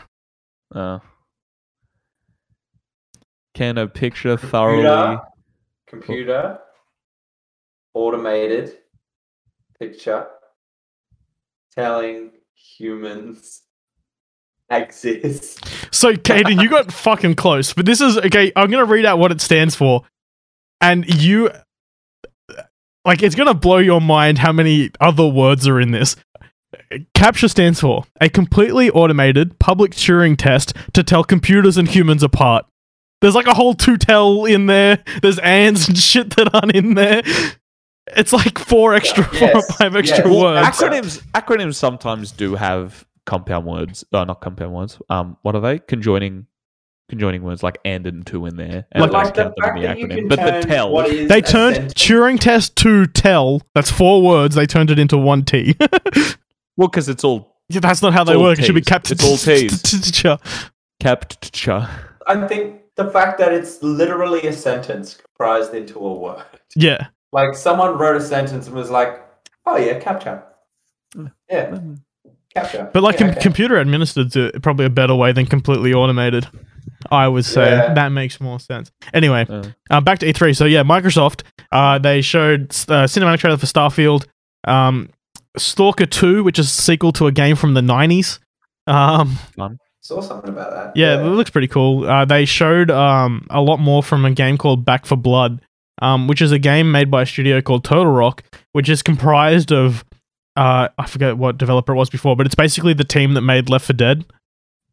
[0.74, 1.00] Uh,
[3.54, 4.84] can a picture thoroughly?
[4.84, 5.20] computer,
[5.88, 6.60] computer,
[7.94, 8.78] automated
[9.78, 10.28] picture
[11.76, 13.64] telling humans
[14.72, 15.66] exist.
[15.94, 18.52] So, Kaden, you got fucking close, but this is okay.
[18.56, 20.04] I'm gonna read out what it stands for,
[20.80, 21.52] and you,
[23.06, 26.16] like, it's gonna blow your mind how many other words are in this.
[27.16, 32.66] CAPTCHA stands for a completely automated public Turing test to tell computers and humans apart.
[33.22, 35.04] There's like a whole to tell in there.
[35.22, 37.22] There's ands and shit that aren't in there.
[38.18, 40.36] It's like four extra, four or five extra yes.
[40.36, 40.68] Words.
[40.68, 44.04] acronyms acronyms sometimes do have compound words.
[44.12, 45.00] Uh, not compound words.
[45.10, 45.80] Um, what are they?
[45.80, 46.48] Conjoining
[47.10, 48.86] conjoining words like and and to in there.
[48.94, 50.16] And Like- those Like the count them fact in the that you acronym.
[50.16, 50.92] can But the turn tell.
[50.94, 53.62] what is They turned sentence- Turing test to tell.
[53.76, 54.56] That's four words.
[54.56, 55.76] They turned it into one T.
[56.78, 58.60] Well, because it's all Yeah, That's not how they all work.
[58.60, 58.88] It should be Ts.
[58.90, 59.12] kept.
[59.12, 59.82] It's all Ts.
[59.82, 60.70] Ts.
[61.02, 61.68] kept.
[62.28, 66.44] I think the fact that it's literally a sentence comprised into a word.
[66.76, 69.22] Yeah, Like someone wrote a sentence and was like,
[69.66, 70.44] "Oh yeah, CAPTCHA."
[71.50, 71.78] Yeah,
[72.56, 72.92] CAPTCHA.
[72.94, 73.42] but like yeah, com- okay.
[73.42, 76.48] computer administered is probably a better way than completely automated.
[77.12, 77.94] I would say Yeah.
[77.94, 78.92] that makes more sense.
[79.14, 80.56] Anyway, Uh, uh, back to E3.
[80.56, 81.44] So yeah, Microsoft.
[81.72, 84.26] Uh, they showed uh, cinematic trailer for Starfield,
[84.68, 85.10] um,
[85.58, 88.40] Stalker Two, which is a sequel to a game from the '90s.
[88.88, 89.38] Um,
[90.02, 90.98] saw something about that.
[90.98, 92.06] Yeah, it looks pretty cool.
[92.10, 95.62] Uh, they showed um, a lot more from a game called Back 4 Blood,
[96.02, 98.44] um, which is a game made by a studio called Turtle Rock,
[98.74, 100.04] which is comprised of
[100.56, 103.70] uh, I forget what developer it was before, but it's basically the team that made
[103.70, 104.26] Left 4 Dead.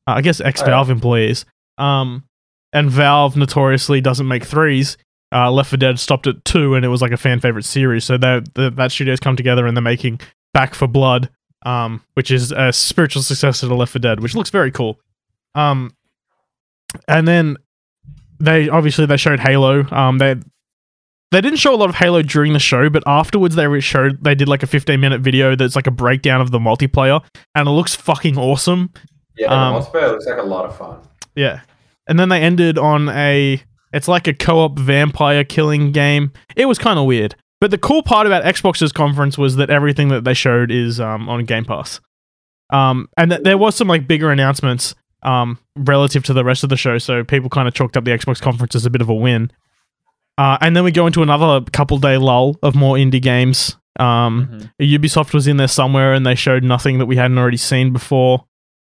[0.06, 1.44] Uh, I guess ex Valve employees.
[1.76, 2.24] Um,
[2.72, 4.96] and Valve notoriously doesn't make threes.
[5.32, 8.04] Uh, Left 4 Dead stopped at two, and it was like a fan favorite series.
[8.04, 10.20] So that that that studio's come together and they're making
[10.54, 11.28] Back 4 Blood,
[11.66, 14.98] um, which is a spiritual successor to Left 4 Dead, which looks very cool.
[15.54, 15.92] Um,
[17.06, 17.56] and then
[18.40, 19.84] they obviously they showed Halo.
[19.90, 20.36] Um, they
[21.30, 24.34] they didn't show a lot of Halo during the show, but afterwards they showed they
[24.34, 27.22] did like a 15 minute video that's like a breakdown of the multiplayer,
[27.54, 28.90] and it looks fucking awesome.
[29.36, 31.00] Yeah, um, the multiplayer looks like a lot of fun.
[31.34, 31.60] Yeah.
[32.06, 33.62] And then they ended on a
[33.92, 36.32] it's like a co-op vampire killing game.
[36.56, 37.34] It was kind of weird.
[37.60, 41.28] But the cool part about Xbox's conference was that everything that they showed is um,
[41.28, 42.00] on Game Pass.
[42.70, 46.70] Um, and th- there was some like bigger announcements um, relative to the rest of
[46.70, 49.08] the show, so people kind of chalked up the Xbox conference as a bit of
[49.08, 49.50] a win.
[50.39, 53.76] Uh, and then we go into another couple day lull of more indie games.
[53.99, 54.99] Um, mhm.
[54.99, 58.45] Ubisoft was in there somewhere and they showed nothing that we hadn't already seen before.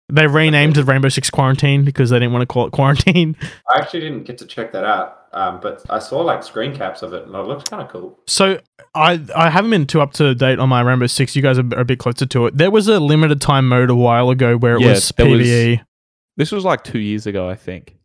[0.08, 3.34] They renamed it Rainbow Six Quarantine because they didn't want to call it Quarantine.
[3.68, 7.02] I actually didn't get to check that out, um, but I saw like screen caps
[7.02, 8.18] of it, and it looks kind of cool.
[8.26, 8.60] So
[8.94, 11.34] I I haven't been too up to date on my Rainbow Six.
[11.34, 12.56] You guys are, are a bit closer to it.
[12.58, 15.40] There was a limited time mode a while ago where it Yeah, was there was-
[15.48, 15.80] PVE.
[16.36, 17.96] This was like two years ago, I think.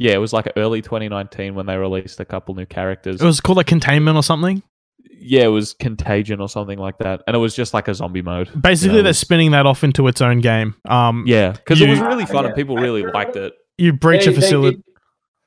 [0.00, 3.20] Yeah, it was like early 2019 when they released a couple new characters.
[3.20, 4.62] It was called like Containment or something.
[5.22, 8.22] yeah, it was Contagion or something like that, and it was just like a zombie
[8.22, 8.48] mode.
[8.60, 10.74] Basically, Yeah, it they're was- spinning that off into its own game.
[10.88, 12.48] Um, Yeah, because it was really fun Yeah.
[12.48, 13.52] and people really liked it.
[13.76, 14.76] you breach They- a facility.
[14.76, 14.84] did-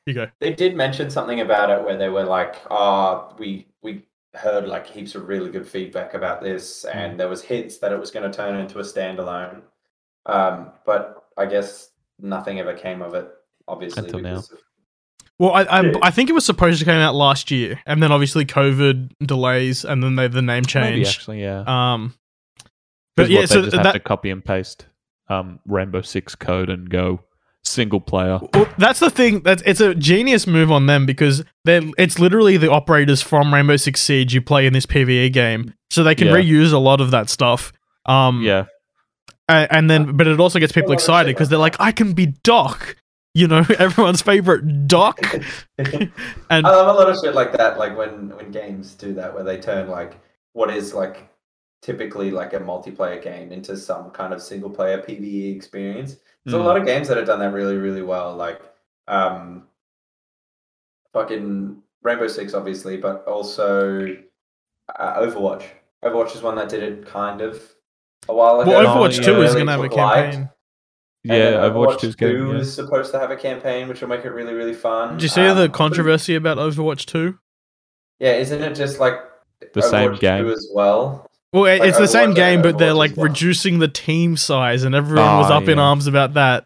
[0.05, 0.27] You go.
[0.39, 4.03] They did mention something about it where they were like, "Ah, we we
[4.35, 6.95] heard like heaps of really good feedback about this, Mm.
[6.95, 9.61] and there was hints that it was going to turn into a standalone."
[10.25, 11.89] Um, but I guess
[12.19, 13.27] nothing ever came of it.
[13.67, 14.35] Obviously, Until now.
[14.37, 14.49] of-
[15.39, 15.91] Well, I, I Yeah.
[16.01, 19.83] I think it was supposed to come out last year, and then obviously COVID delays,
[19.85, 20.67] and then they the name Maybe
[21.03, 21.07] change.
[21.07, 21.63] actually, yeah.
[21.65, 22.13] Um,
[23.15, 24.85] But but yeah, they so just have to copy and paste
[25.29, 27.21] um, Rainbow Six code and go
[27.63, 28.39] single player.
[28.53, 29.39] Well, that's the thing.
[29.41, 33.77] That's it's a genius move on them because they're it's literally the operators from Rainbow
[33.77, 36.33] Six Siege you play in this PVE game, so they can Yeah.
[36.33, 37.71] reuse a lot of that stuff.
[38.05, 38.65] Um, Yeah,
[39.49, 41.77] a- and then but it also gets people lot of shit excited because they're like,
[41.79, 42.97] I can be Doc,
[43.33, 45.19] you know, everyone's favorite Doc,
[45.77, 46.11] and
[46.49, 47.77] I love a lot of shit like that.
[47.77, 50.19] Like when when games do that, where they turn like
[50.53, 51.29] what is like
[51.81, 56.17] typically like a multiplayer game into some kind of single player PVE experience.
[56.45, 56.59] There's Mm.
[56.61, 58.35] a lot of games that have done that really really well.
[58.35, 58.61] Like
[59.07, 59.67] um,
[61.13, 64.15] fucking Rainbow Six, obviously, but also
[64.97, 65.63] uh, Overwatch.
[66.03, 67.61] Overwatch is one that did it kind of
[68.27, 68.71] a while ago.
[68.71, 69.23] well, Overwatch.
[69.23, 70.41] Two is gonna have a campaign.
[70.41, 70.49] light.
[71.27, 71.45] Campaign.
[71.47, 71.69] And then yeah.
[71.69, 72.47] Overwatch 2 is Two getting.
[72.49, 72.55] Yeah.
[72.55, 75.13] is supposed to have a campaign, which will make it really really fun.
[75.13, 77.37] Did you see Um, the controversy about Overwatch Two?
[78.19, 79.15] Yeah, isn't it just like
[79.73, 80.43] The same game.
[80.45, 81.29] 2 as well?
[81.51, 83.27] Well, it- Like it's the same Overwatch game, but they're like well.
[83.27, 86.65] reducing the team size, and everyone was Ah, up in arms about that.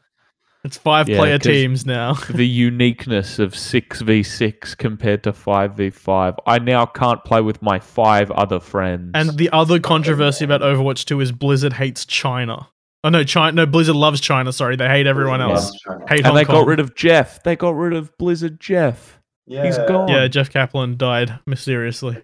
[0.64, 2.14] It's five Yeah, player 'cause- teams now.
[2.30, 6.36] the uniqueness of 6v6 compared to 5v5.
[6.46, 9.12] I now can't play with my five other friends.
[9.14, 12.68] And the other controversy about Overwatch 2 is Blizzard hates China.
[13.08, 13.54] Oh no, China.
[13.54, 14.52] No, Blizzard loves China.
[14.52, 15.52] Sorry, they hate everyone Yeah.
[15.52, 15.72] else.
[16.10, 16.56] Hate and Hong they Kong.
[16.58, 17.42] got rid of Jeff.
[17.42, 19.18] They got rid of Blizzard Jeff.
[19.46, 19.64] Yeah.
[19.66, 20.10] He's gone.
[20.10, 22.18] Yeah, Jeff Kaplan died mysteriously.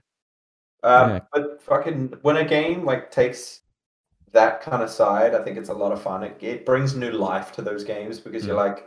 [0.84, 1.20] Um, Yeah.
[1.32, 3.62] But fucking, when a game like takes
[4.34, 6.22] that kind of side, I think it's a lot of fun.
[6.22, 8.86] It, it brings new life to those games because you're like,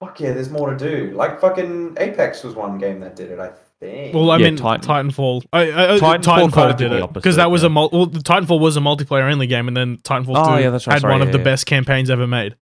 [0.00, 1.12] fuck yeah, there's more to do.
[1.14, 3.50] Like fucking Apex was one game that did it, I
[3.80, 4.14] think.
[4.14, 5.44] Well, I Yeah, mean, Titan- Titanfall.
[5.52, 8.76] I, I, Titanfall Titanfall, did did it because that was a mul- well, Titanfall was
[8.76, 11.22] a multiplayer only game, and then Titanfall Oh, 2 yeah, that's right, had sorry, one
[11.22, 11.44] of the yeah.
[11.44, 12.56] best campaigns ever made.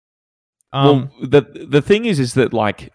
[0.72, 2.92] Um, well, the the thing is, is that like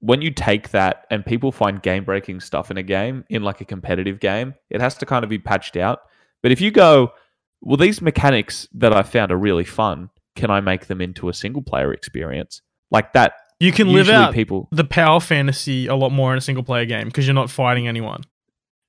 [0.00, 3.60] when you take that and people find game breaking stuff in a game, in like
[3.60, 6.00] a competitive game, it has to kind of be patched out.
[6.42, 7.12] But if you go,
[7.60, 10.10] well, these mechanics that I found are really fun.
[10.36, 12.60] Can I make them into a single player experience
[12.90, 13.32] like that?
[13.60, 14.68] You can live out people.
[14.70, 17.88] the power fantasy a lot more in a single player game because you're not fighting
[17.88, 18.22] anyone.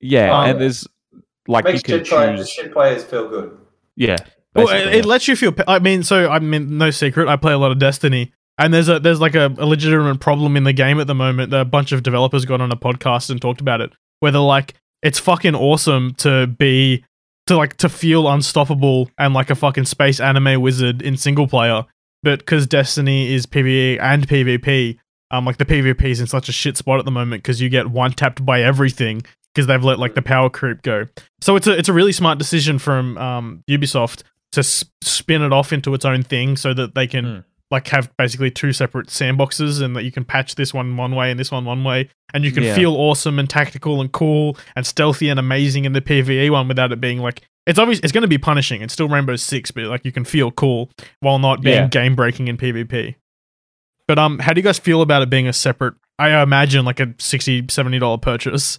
[0.00, 0.86] Yeah, Um, and there's
[1.46, 2.50] like makes you can shit, choose.
[2.50, 3.58] shit players feel good.
[3.96, 4.16] Yeah,
[4.54, 5.54] Well, basically, it, it lets you feel.
[5.66, 7.28] I mean, so I mean, no secret.
[7.28, 10.56] I play a lot of Destiny, and there's a there's like a, a legitimate problem
[10.56, 11.50] in the game at the moment.
[11.50, 14.40] That a bunch of developers got on a podcast and talked about it, where they're
[14.40, 17.04] like, it's fucking awesome to be
[17.48, 21.84] to like to feel unstoppable and like a fucking space anime wizard in single player,
[22.22, 24.98] but because Destiny is PVE and PvP,
[25.30, 27.68] um, like the PvP is in such a shit spot at the moment because you
[27.68, 29.22] get one tapped by everything
[29.54, 31.06] because they've let like the power creep go.
[31.40, 35.52] So it's a it's a really smart decision from um, Ubisoft to s- spin it
[35.52, 37.38] off into its own thing so that they can Hmm.
[37.70, 41.30] Like have basically two separate sandboxes and that you can patch this one one way
[41.30, 42.74] and this one one way and you can Yeah.
[42.74, 46.92] feel awesome and tactical and cool and stealthy and amazing in the PvE one without
[46.92, 48.80] it being like it's obvious it's going to be punishing.
[48.80, 50.88] It's still Rainbow Six, but like you can feel cool
[51.20, 51.88] while not being Yeah.
[51.88, 53.16] game breaking in PvP.
[54.06, 55.92] But um, how do you guys feel about it being a separate?
[56.18, 58.78] I imagine like a 60 70 dollar purchase.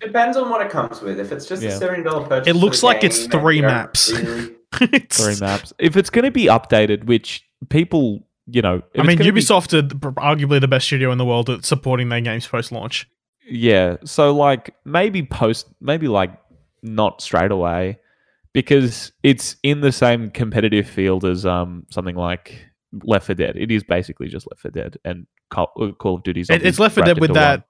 [0.00, 1.18] Depends on what it comes with.
[1.20, 1.70] If it's just Yeah.
[1.70, 4.10] a seventy dollar purchase, It looks like it's game, then three maps.
[4.12, 5.72] really- It's- three maps.
[5.78, 9.72] If it's going to be updated, which people, you know, I mean, gonna be- Ubisoft
[9.74, 13.08] are arguably the best studio in the world at supporting their games post launch.
[13.48, 13.96] Yeah.
[14.04, 16.32] So like maybe post maybe like
[16.82, 17.98] not straight away
[18.52, 22.66] because it's in the same competitive field as um something like
[23.04, 23.56] Left 4 Dead.
[23.56, 26.42] It is basically just Left 4 Dead and Call, uh, Call of Duty.
[26.42, 27.64] It, it's Left 4 Dead with that one.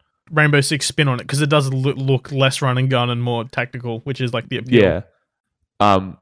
[0.45, 3.23] Rainbow Six spin on it because it does look, look less run and gun and
[3.23, 4.83] more tactical, which is like the appeal.
[4.83, 5.03] Yeah.
[5.81, 6.19] Um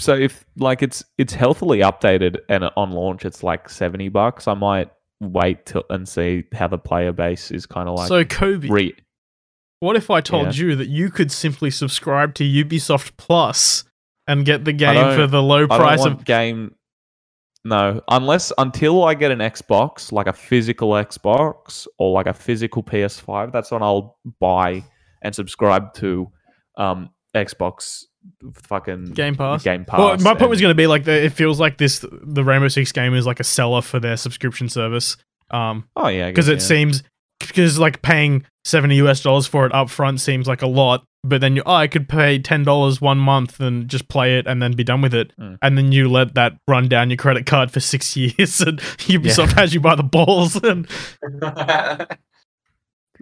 [0.00, 4.54] so if like it's it's healthily updated and on launch it's like 70 bucks, I
[4.54, 4.90] might
[5.20, 8.94] wait till and see how the player base is kind of like so Coby, re-
[9.80, 10.64] what if I told Yeah.
[10.66, 13.84] you that you could simply subscribe to Ubisoft Plus
[14.26, 16.24] and get the game for the low price want of?
[16.24, 16.74] game.
[17.64, 22.82] No, unless until I get an Xbox, like a physical Xbox or like a physical
[22.82, 24.84] PS5, that's when I'll buy
[25.22, 26.30] and subscribe to
[26.76, 28.04] um, Xbox
[28.54, 29.62] fucking Game Pass?
[29.62, 29.98] Game Pass.
[29.98, 32.44] Well, my point and- was going to be like the, it feels like this the
[32.44, 35.16] Rainbow Six game is like a seller for their subscription service.
[35.50, 36.58] Um, oh yeah, because it yeah.
[36.58, 37.02] seems
[37.40, 41.40] because like paying 70 US dollars for it up front seems like a lot but
[41.40, 44.62] then you oh I could pay ten dollars one month and just play it and
[44.62, 45.58] then be done with it, Mm.
[45.62, 49.52] and then you let that run down your credit card for six years, and Ubisoft
[49.54, 50.54] has you by the balls.
[50.56, 50.86] And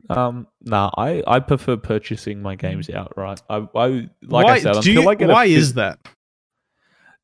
[0.09, 3.43] Um, nah, I, I prefer purchasing my games outright.
[3.51, 3.87] I, I
[4.23, 5.99] like why, I said, until you- I get a why phys- is that?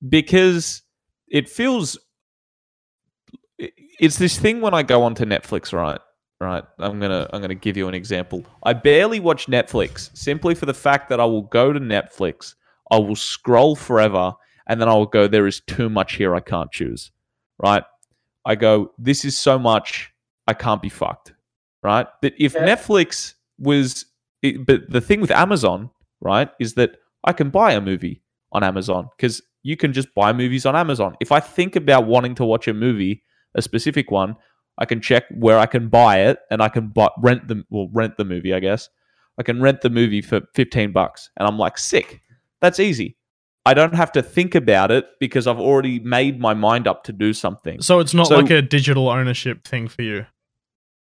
[0.09, 0.83] because
[1.28, 1.99] it feels
[3.59, 6.01] it's this thing when I go onto Netflix, right?
[6.41, 6.64] Right.
[6.80, 8.45] I'm gonna I'm gonna give you an example.
[8.64, 12.55] I barely watch Netflix simply for the fact that I will go to Netflix,
[12.91, 14.33] I will scroll forever,
[14.66, 17.12] and then I will go, there is too much here I can't choose.
[17.62, 17.85] Right?
[18.45, 20.12] I go, this is so much,
[20.49, 21.33] I can't be fucked.
[21.83, 22.07] Right?
[22.22, 22.66] That if Yeah.
[22.66, 24.07] Netflix was
[24.43, 28.22] it, but the thing with Amazon, right, is that I can buy a movie
[28.53, 31.14] on Amazon because you can just buy movies on Amazon.
[31.20, 33.22] If I think about wanting to watch a movie,
[33.55, 34.37] a specific one,
[34.78, 37.89] I can check where I can buy it and I can buy, rent the well
[37.93, 38.55] rent the movie.
[38.55, 38.89] I guess
[39.39, 42.20] I can rent the movie for fifteen bucks, and I'm like sick.
[42.61, 43.16] That's easy.
[43.64, 47.12] I don't have to think about it because I've already made my mind up to
[47.12, 47.80] do something.
[47.80, 50.26] So it's not So- like a digital ownership thing for you.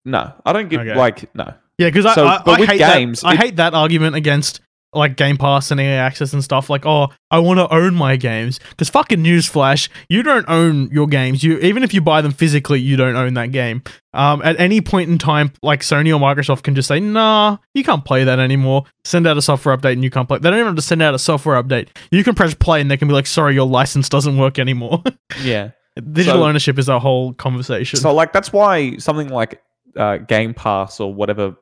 [0.04, 0.94] No, I don't get Okay.
[0.96, 1.52] like no.
[1.78, 3.26] Yeah, because I, So, I, but I hate games, that.
[3.28, 4.60] I it- hate that argument against
[4.92, 6.68] like Game Pass and EA Access and stuff.
[6.68, 11.06] Like, oh, I want to own my games because fucking newsflash, you don't own your
[11.06, 11.44] games.
[11.44, 13.82] You even if you buy them physically, you don't own that game.
[14.12, 17.84] Um, at any point in time, like Sony or Microsoft can just say, nah, you
[17.84, 18.84] can't play that anymore.
[19.04, 20.38] Send out a software update and you can't play.
[20.38, 21.88] They don't even have to send out a software update.
[22.10, 25.02] You can press play and they can be like, sorry, your license doesn't work anymore.
[25.42, 25.70] Yeah.
[26.12, 28.00] Digital So- ownership is a whole conversation.
[28.00, 29.62] So like that's why something like
[29.96, 31.56] uh, Game Pass or whatever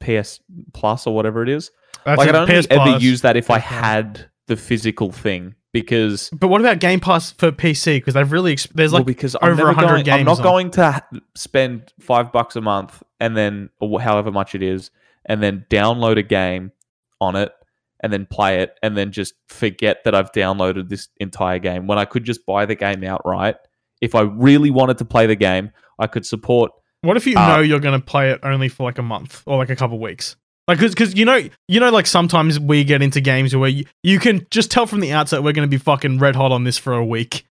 [0.00, 0.40] PS
[0.72, 1.70] Plus or whatever it is.
[2.04, 3.02] That's like I'd only PS ever Plus.
[3.02, 7.52] use that if I had the physical thing because But what about Game Pass for
[7.52, 7.96] PC?
[7.96, 10.38] Because they've really ex- there's well, like because I'm over never 100 going, I'm not
[10.38, 11.06] on- going to ha-
[11.36, 14.90] spend five bucks a month and then or however much it is,
[15.24, 16.72] and then download a game
[17.20, 17.52] on it
[18.00, 21.98] and then play it and then just forget that I've downloaded this entire game when
[21.98, 23.54] I could just buy the game outright.
[24.00, 25.70] If I really wanted to play the game,
[26.00, 26.72] I could support
[27.02, 29.42] What if you Uh, know you're going to play it only for like a month
[29.46, 30.36] or like a couple weeks?
[30.68, 33.84] Like, because cause, you know, you know, like sometimes we get into games where you,
[34.04, 36.62] you can just tell from the outset we're going to be fucking red hot on
[36.64, 37.44] this for a week.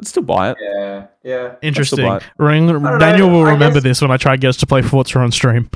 [0.00, 0.56] I'd still buy it.
[0.60, 1.54] yeah, yeah.
[1.60, 2.06] Interesting.
[2.06, 2.22] buy it.
[2.38, 4.66] Ring, know, Daniel will I remember guess- this when I try to get us to
[4.66, 5.68] play Forza on stream.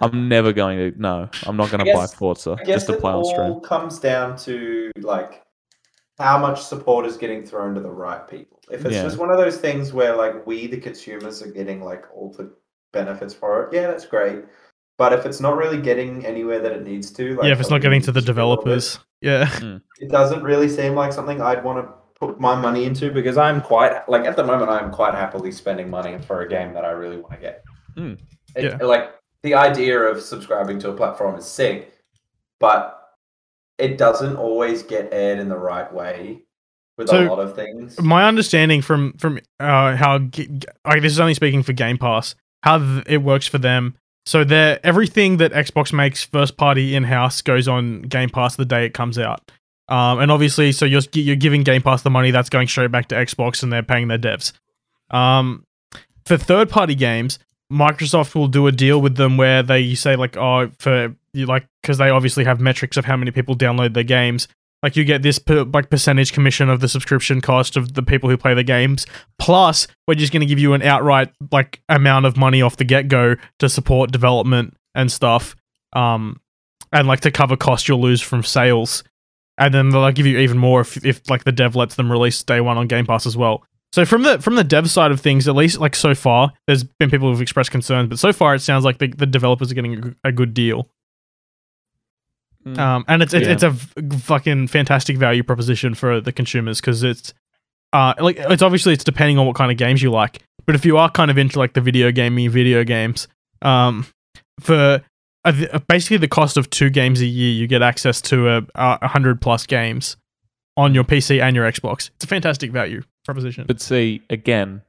[0.00, 1.00] I'm never going to.
[1.00, 3.60] No, I'm not going to buy Forza just to play on all stream.
[3.60, 5.41] comes down to like
[6.22, 8.60] how much support is getting thrown to the right people.
[8.70, 9.02] If it's Yeah.
[9.02, 12.50] just one of those things where like we the consumers are getting like all the
[12.92, 14.44] benefits for it, yeah, that's great.
[14.98, 17.70] But if it's not really getting anywhere that it needs to, like yeah, if it's
[17.70, 18.98] not getting to the leagues or whatever, developers.
[19.20, 19.50] Yeah.
[20.00, 23.60] it doesn't really seem like something I'd want to put my money into because I'm
[23.60, 26.90] quite like at the moment I'm quite happily spending money for a game that I
[26.90, 27.64] really want to get.
[27.96, 28.14] Hmm.
[28.54, 28.76] It- Yeah.
[28.86, 29.10] Like
[29.42, 31.92] the idea of subscribing to a platform is sick,
[32.60, 33.01] but
[33.82, 36.42] it doesn't always get aired in the right way
[36.96, 38.00] with So, a lot of things.
[38.00, 40.18] My understanding from from uh, how
[40.86, 43.96] like, this is only speaking for Game Pass, how th- it works for them.
[44.24, 48.64] So they everything that Xbox makes first party in house goes on Game Pass the
[48.64, 49.50] day it comes out.
[49.88, 53.08] Um, and obviously, so you're you're giving Game Pass the money that's going straight back
[53.08, 54.52] to Xbox, and they're paying their devs.
[55.10, 55.64] Um,
[56.24, 60.36] for third party games, Microsoft will do a deal with them where they say like,
[60.36, 64.04] oh, for you like because they obviously have metrics of how many people download their
[64.04, 64.48] games.
[64.82, 68.28] Like you get this per, like percentage commission of the subscription cost of the people
[68.28, 69.06] who play the games.
[69.38, 72.84] Plus, we're just going to give you an outright like amount of money off the
[72.84, 75.54] get go to support development and stuff.
[75.92, 76.40] Um,
[76.92, 79.04] and like to cover costs you'll lose from sales.
[79.56, 82.10] And then they'll like, give you even more if, if like the dev lets them
[82.10, 83.62] release day one on Game Pass as well.
[83.92, 86.82] So from the from the dev side of things, at least like so far, there's
[86.82, 89.74] been people who've expressed concerns, but so far it sounds like the, the developers are
[89.74, 90.88] getting a good deal.
[92.66, 92.78] Mm.
[92.78, 93.52] Um, and it's it's, Yeah.
[93.52, 97.34] it's a v- fucking fantastic value proposition for the consumers because it's
[97.92, 100.84] uh like it's obviously it's depending on what kind of games you like, but if
[100.84, 103.26] you are kind of into like the video gaming video games,
[103.62, 104.06] um,
[104.60, 105.02] for
[105.44, 108.62] uh, uh, basically the cost of two games a year, you get access to a,
[108.76, 110.16] a hundred plus games
[110.76, 112.10] on your PC and your Xbox.
[112.14, 113.64] It's a fantastic value proposition.
[113.66, 114.82] But see, again,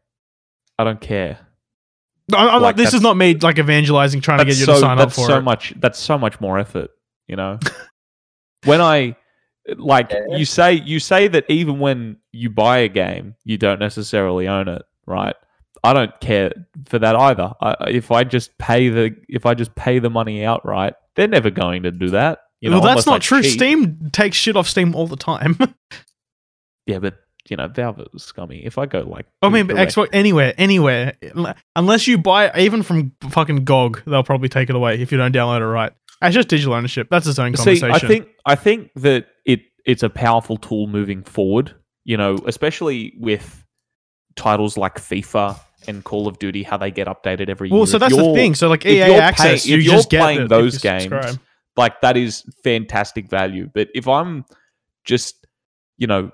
[0.77, 1.39] I don't care.
[2.33, 4.73] I'm, I'm like, like, this is not me like evangelizing, trying to get you so
[4.75, 5.41] to sign up that's for so it.
[5.41, 5.73] much.
[5.77, 6.91] That's so much more effort.
[7.33, 7.57] You know,
[8.65, 9.15] when I
[9.75, 10.37] like Yeah.
[10.37, 14.67] you say you say that even when you buy a game, you don't necessarily own
[14.67, 15.35] it, right?
[15.83, 16.51] I don't care
[16.85, 17.53] for that either.
[17.59, 21.49] I, if I just pay the if I just pay the money outright, they're never
[21.49, 22.37] going to do that.
[22.61, 23.41] You know, well, that's not true.
[23.41, 23.53] cheat.
[23.53, 25.57] Steam takes shit off Steam all the time.
[26.85, 27.15] Yeah, but
[27.49, 28.63] you know, Valve is scummy.
[28.65, 31.13] If I go like, I mean, direct- Xbox anywhere, anywhere,
[31.77, 35.33] unless you buy even from fucking GOG, they'll probably take it away if you don't
[35.33, 35.93] download it right.
[36.21, 37.07] It's just digital ownership.
[37.09, 37.91] That's its own See, conversation.
[37.91, 41.75] I think I think that it it's a powerful tool moving forward.
[42.05, 43.65] You know, especially with
[44.35, 47.77] titles like FIFA and Call of Duty, how they get updated every year.
[47.77, 48.55] well, so If that's the thing.
[48.55, 51.03] So like if EA access, you if you're just get playing it those you games,
[51.03, 51.39] subscribe.
[51.77, 53.69] like that is fantastic value.
[53.73, 54.45] But if I'm
[55.05, 55.45] just,
[55.97, 56.31] you know,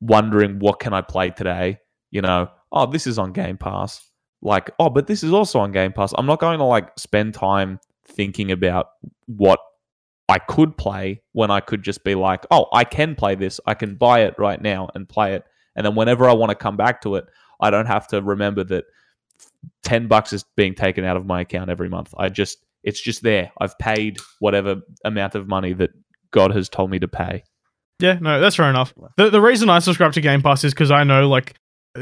[0.00, 1.78] wondering what can I play today,
[2.10, 4.06] you know, oh, this is on Game Pass.
[4.42, 6.12] Like, oh, but this is also on Game Pass.
[6.16, 8.88] I'm not going to like spend time thinking about
[9.26, 9.58] what
[10.28, 13.60] I could play when I could just be like, oh, I can play this.
[13.66, 15.44] I can buy it right now and play it.
[15.76, 17.26] And then whenever I want to come back to it,
[17.60, 18.84] I don't have to remember that
[19.82, 22.14] 10 bucks is being taken out of my account every month.
[22.16, 23.52] I just, it's just there.
[23.60, 25.90] I've paid whatever amount of money that
[26.30, 27.44] God has told me to pay.
[28.00, 28.92] Yeah, no, that's fair enough.
[29.16, 31.54] The the reason I subscribe to Game Pass is because I know like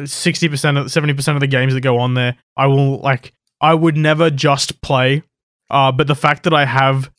[0.05, 3.35] sixty percent of seventy percent of the games that go on there, I will like
[3.61, 5.23] I would never just play.
[5.73, 7.11] Uh, but the fact that I have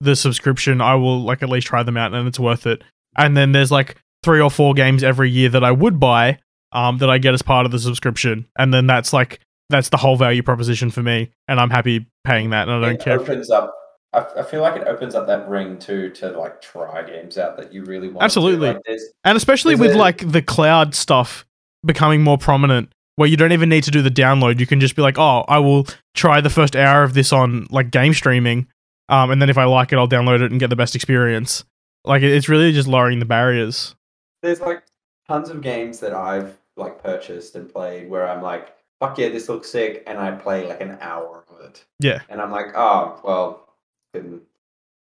[0.00, 2.82] the subscription, I will like at least try them out, and it's worth it.
[3.16, 6.38] And then there's like three or four games every year that I would buy,
[6.72, 9.40] um, that I get as part of the subscription, and then that's like
[9.70, 12.94] that's the whole value proposition for me, and I'm happy paying that, and I don't
[12.96, 13.18] it care.
[13.20, 13.74] opens up.
[14.12, 17.56] I, I feel like it opens up that ring too to like try games out
[17.56, 18.22] that you really want.
[18.24, 18.68] Absolutely.
[18.74, 18.82] Like,
[19.24, 21.46] And especially with it- like the cloud stuff
[21.86, 24.58] becoming more prominent, where you don't even need to do the download.
[24.58, 27.66] You can just be like, oh, I will try the first hour of this on
[27.70, 28.66] like game streaming.
[29.08, 31.64] Um, and then if I like it, I'll download it and get the best experience.
[32.04, 33.94] Like it's really just lowering the barriers.
[34.42, 34.82] there's like
[35.28, 39.48] tons of games that I've like purchased and played where I'm like, fuck yeah, this
[39.48, 41.84] looks sick, and I play like an hour of it.
[42.00, 42.20] Yeah.
[42.28, 43.68] And I'm like, oh well,
[44.12, 44.42] couldn't.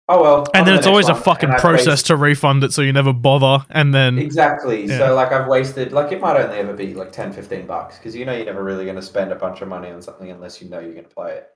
[0.09, 0.47] Oh well.
[0.53, 3.13] And then the it's always a fucking process wasted- to refund it, so you never
[3.13, 3.65] bother.
[3.69, 4.85] And then Exactly.
[4.85, 4.97] Yeah.
[4.97, 8.15] So like I've wasted like it might only ever be like 10 15 bucks because
[8.15, 10.61] you know you're never really going to spend a bunch of money on something unless
[10.61, 11.49] you know you're going to play it.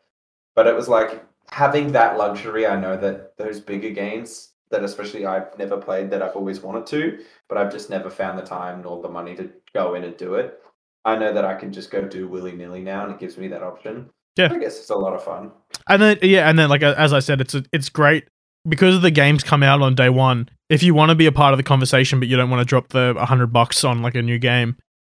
[0.56, 2.66] But it was like having that luxury.
[2.66, 6.86] I know that those bigger games that especially I've never played that I've always wanted
[6.88, 7.20] to,
[7.50, 10.36] but I've just never found the time nor the money to go in and do
[10.36, 10.60] it.
[11.04, 13.48] I know that I can just go do willy nilly now, and it gives me
[13.50, 14.10] that option.
[14.38, 14.52] Yeah.
[14.52, 15.52] I guess it's a lot of fun.
[15.88, 18.26] And then yeah, and then like as I said, it's it's great
[18.68, 20.50] because the games come out on day one.
[20.70, 22.66] If you want to be a part of the conversation, but you don't want to
[22.66, 24.78] drop the hundred bucks on like a new game,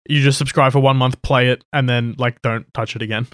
[0.09, 3.26] you just subscribe for one month, play it, and then like don't touch it again,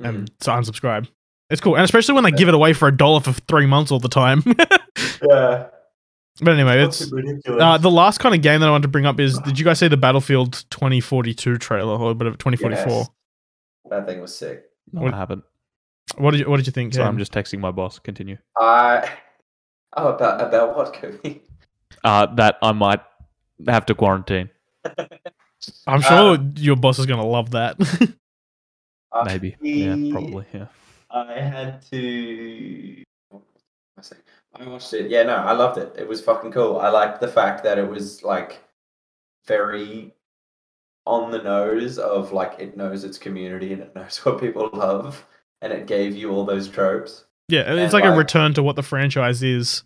[0.00, 0.08] Mm.
[0.08, 1.08] and so unsubscribe.
[1.50, 3.90] It's cool, and especially when they give it away for a dollar for three months
[3.92, 4.42] all the time.
[5.30, 5.68] Yeah.
[6.42, 7.62] but anyway, It's it's ridiculous.
[7.62, 9.64] uh, the last kind of game that I want to bring up is: Did you
[9.64, 12.92] guys see the Battlefield 2042 trailer or a bit of 2044?
[12.92, 13.08] Yes.
[13.90, 14.64] That thing was sick.
[14.92, 15.44] No, What- I haven't.
[16.18, 16.94] What did you What did you think?
[16.94, 17.98] So I'm just texting my boss.
[17.98, 18.36] Continue.
[18.58, 19.10] I.
[19.94, 21.40] Oh, about about what, Coby?
[22.04, 23.00] Uh, that I might
[23.66, 24.50] have to quarantine.
[25.86, 27.76] I'm sure uh, your boss is gonna love that.
[29.24, 29.56] Maybe.
[29.60, 30.44] Yeah, probably.
[30.52, 30.66] Yeah.
[31.10, 33.02] I had to.
[33.32, 34.22] I saying?
[34.54, 35.10] I watched it.
[35.10, 35.94] Yeah, no, I loved it.
[35.98, 36.78] It was fucking cool.
[36.78, 38.62] I liked the fact that it was like
[39.46, 40.14] very
[41.06, 45.26] on the nose of like it knows its community and it knows what people love,
[45.62, 47.24] and it gave you all those tropes.
[47.48, 49.84] Yeah, it's And, like a return to what the franchise is.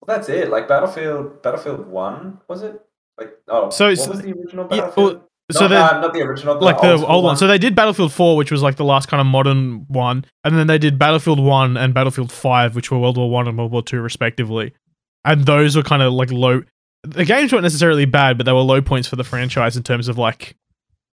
[0.00, 0.50] Well, that's it.
[0.50, 2.80] Like Battlefield, Battlefield One was it?
[3.18, 5.14] Like oh, So what was the original yeah, Battlefield?
[5.14, 7.36] well, So not, uh, the original, the like the school old one.
[7.36, 10.56] So they did Battlefield 4, which was like the last kind of modern one, and
[10.56, 13.72] then they did Battlefield 1 and Battlefield 5, which were World War 1 and World
[13.72, 14.72] War 2 respectively.
[15.24, 16.62] And those were kind of like low
[17.02, 20.08] the games weren't necessarily bad, but they were low points for the franchise in terms
[20.08, 20.56] of like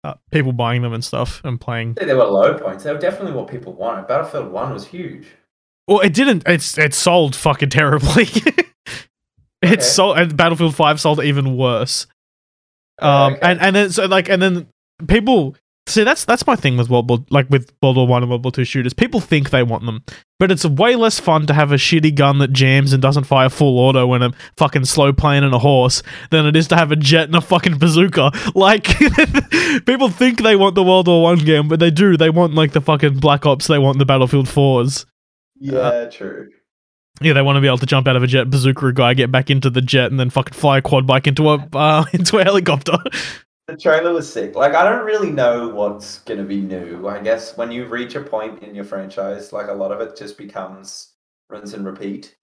[0.04, 1.93] uh, people buying them and stuff and playing.
[1.93, 2.84] They were low points.
[2.84, 4.08] They were definitely what people wanted.
[4.08, 5.28] Battlefield One was huge.
[5.88, 6.43] Well, it didn't.
[6.45, 8.28] It's it sold fucking terribly.
[9.64, 9.76] Okay.
[9.76, 12.06] It's sold, and Battlefield Five sold even worse.
[12.99, 13.39] Um, okay.
[13.43, 14.68] and and then so like and then
[15.08, 15.56] people
[15.88, 18.43] see that's that's my thing with World War like with World War One and World
[18.43, 18.93] War Two shooters.
[18.93, 20.04] People think they want them,
[20.44, 23.48] but it's way less fun to have a shitty gun that jams and doesn't fire
[23.48, 26.91] full auto and a fucking slow plane and a horse than it is to have
[26.91, 28.30] a jet and a fucking bazooka.
[28.56, 28.84] Like
[29.86, 32.18] people think they want the World War One game, but they do.
[32.18, 33.68] They want like the fucking Black Ops.
[33.68, 35.06] They want the Battlefield Fours.
[35.56, 36.50] Yeah, true.
[37.22, 39.14] Yeah, they want to be able to jump out of a jet, bazooka a guy,
[39.14, 42.04] get back into the jet, and then fucking fly a quad bike into a uh,
[42.14, 42.98] into a helicopter.
[43.68, 44.55] The trailer was sick.
[44.55, 47.07] Like I don't really know what's gonna be new.
[47.07, 50.18] I guess when you reach a point in your franchise, like a lot of it
[50.18, 51.14] just becomes
[51.49, 52.36] rinse and repeat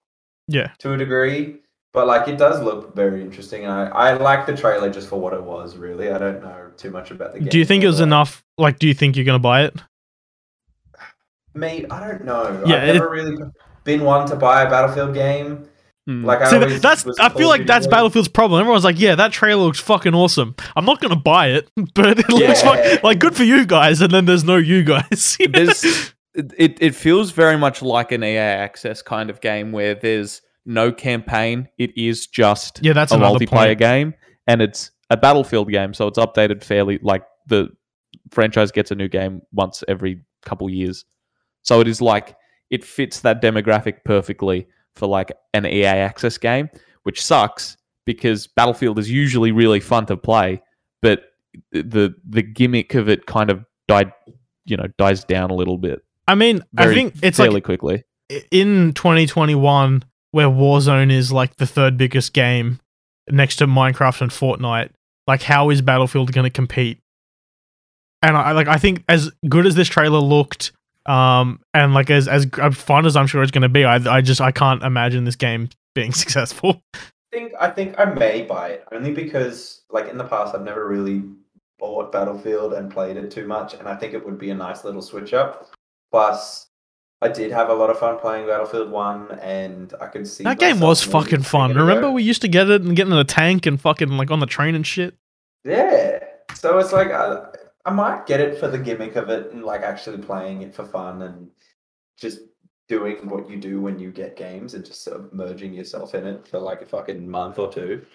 [0.47, 1.57] yeah, to a degree.
[1.93, 3.67] But like it does look very interesting.
[3.67, 5.75] I I like the trailer just for what it was.
[5.75, 7.49] Really, I don't know too much about the game.
[7.49, 8.43] do you think it was enough?
[8.57, 9.75] Like, do you think you're gonna buy it?
[11.53, 12.63] Me, I don't know.
[12.65, 13.37] Yeah, I've never really
[13.83, 15.67] been one to buy a Battlefield game.
[16.19, 16.25] Hmm.
[16.25, 17.91] Like I See, always that's was I feel like that's boy.
[17.91, 18.59] Battlefield's problem.
[18.59, 20.55] Everyone's like, yeah, that trailer looks fucking awesome.
[20.75, 22.93] I'm not gonna buy it, but it looks Yeah.
[22.93, 24.01] fuck- like good for you guys.
[24.01, 25.37] And then there's no you guys.
[25.51, 25.83] there's
[26.33, 30.41] it, it it feels very much like an EA access kind of game where there's
[30.65, 31.67] no campaign.
[31.77, 33.79] It is just Yeah, that's a multiplayer point.
[33.79, 34.13] game,
[34.47, 36.99] and it's a battlefield game, so it's updated fairly.
[37.01, 37.69] Like the
[38.29, 41.05] franchise gets a new game once every couple years,
[41.63, 42.35] so it is like
[42.69, 46.69] it fits that demographic perfectly for like an EA access game,
[47.03, 50.61] which sucks because Battlefield is usually really fun to play,
[51.01, 51.23] but
[51.71, 54.11] the the gimmick of it kind of died,
[54.65, 58.05] you know, dies down a little bit I mean, I think it's fairly like quickly.
[58.51, 62.79] in 2021 where Warzone is like the third biggest game
[63.29, 64.91] next to Minecraft and Fortnite.
[65.27, 66.99] Like, how is Battlefield going to compete?
[68.21, 70.71] And I like, I think as good as this trailer looked,
[71.05, 74.21] um, and like as as fun as I'm sure it's going to be, I I
[74.21, 76.81] just I can't imagine this game being successful.
[76.93, 76.99] I
[77.31, 80.87] think I think I may buy it only because like in the past I've never
[80.87, 81.23] really
[81.79, 84.83] bought Battlefield and played it too much, and I think it would be a nice
[84.83, 85.71] little switch up.
[86.11, 86.67] Plus,
[87.21, 90.59] I did have a lot of fun playing Battlefield One, and I could see That
[90.59, 91.69] game was fucking fun.
[91.69, 93.79] giving it a Remember we used to get it and get in a tank and
[93.79, 95.15] fucking like on the train and shit.
[95.63, 96.19] Yeah,
[96.55, 97.45] so it's like I,
[97.85, 100.85] I might get it for the gimmick of it and like actually playing it for
[100.85, 101.49] fun and
[102.19, 102.39] just
[102.87, 106.27] doing what you do when you get games and just sort of merging yourself in
[106.27, 108.05] it for like a fucking month or two.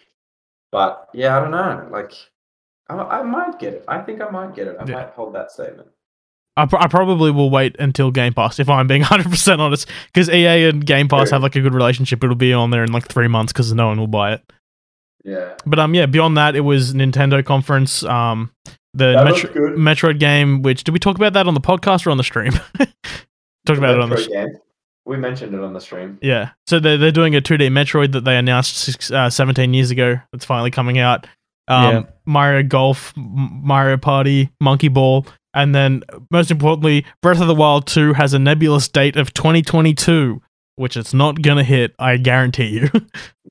[0.70, 1.88] But yeah, I don't know.
[1.90, 2.12] Like,
[2.88, 3.84] I, I might get it.
[3.88, 4.76] I think I might get it.
[4.78, 4.94] I Yeah.
[4.94, 5.88] might hold that statement.
[6.58, 10.28] I, pr- I probably will wait until Game Pass if I'm being 100% honest because
[10.30, 11.36] EA and Game Pass Sure.
[11.36, 12.22] have like a good relationship.
[12.22, 14.52] It'll be on there in like three months because no one will buy it.
[15.24, 16.06] Yeah, But um, yeah.
[16.06, 18.04] Beyond that, it was Nintendo conference.
[18.04, 18.52] Um,
[18.96, 20.62] the Metro- Metroid game.
[20.62, 22.52] Which did we talk about that on the podcast or on the stream?
[23.66, 24.18] Talked about it on the.
[24.18, 24.48] stream.
[25.04, 26.18] We mentioned it on the stream.
[26.22, 26.50] yeah.
[26.66, 30.16] So they're they're doing a 2D Metroid that they announced six, uh, 17 years ago.
[30.32, 31.26] That's finally coming out.
[31.68, 32.02] Um, Yeah.
[32.26, 35.24] Mario Golf, M- Mario Party, Monkey Ball,
[35.54, 40.40] and then most importantly, Breath of the Wild 2 has a nebulous date of 2022,
[40.76, 41.92] which it's not gonna hit.
[41.98, 42.88] I guarantee you.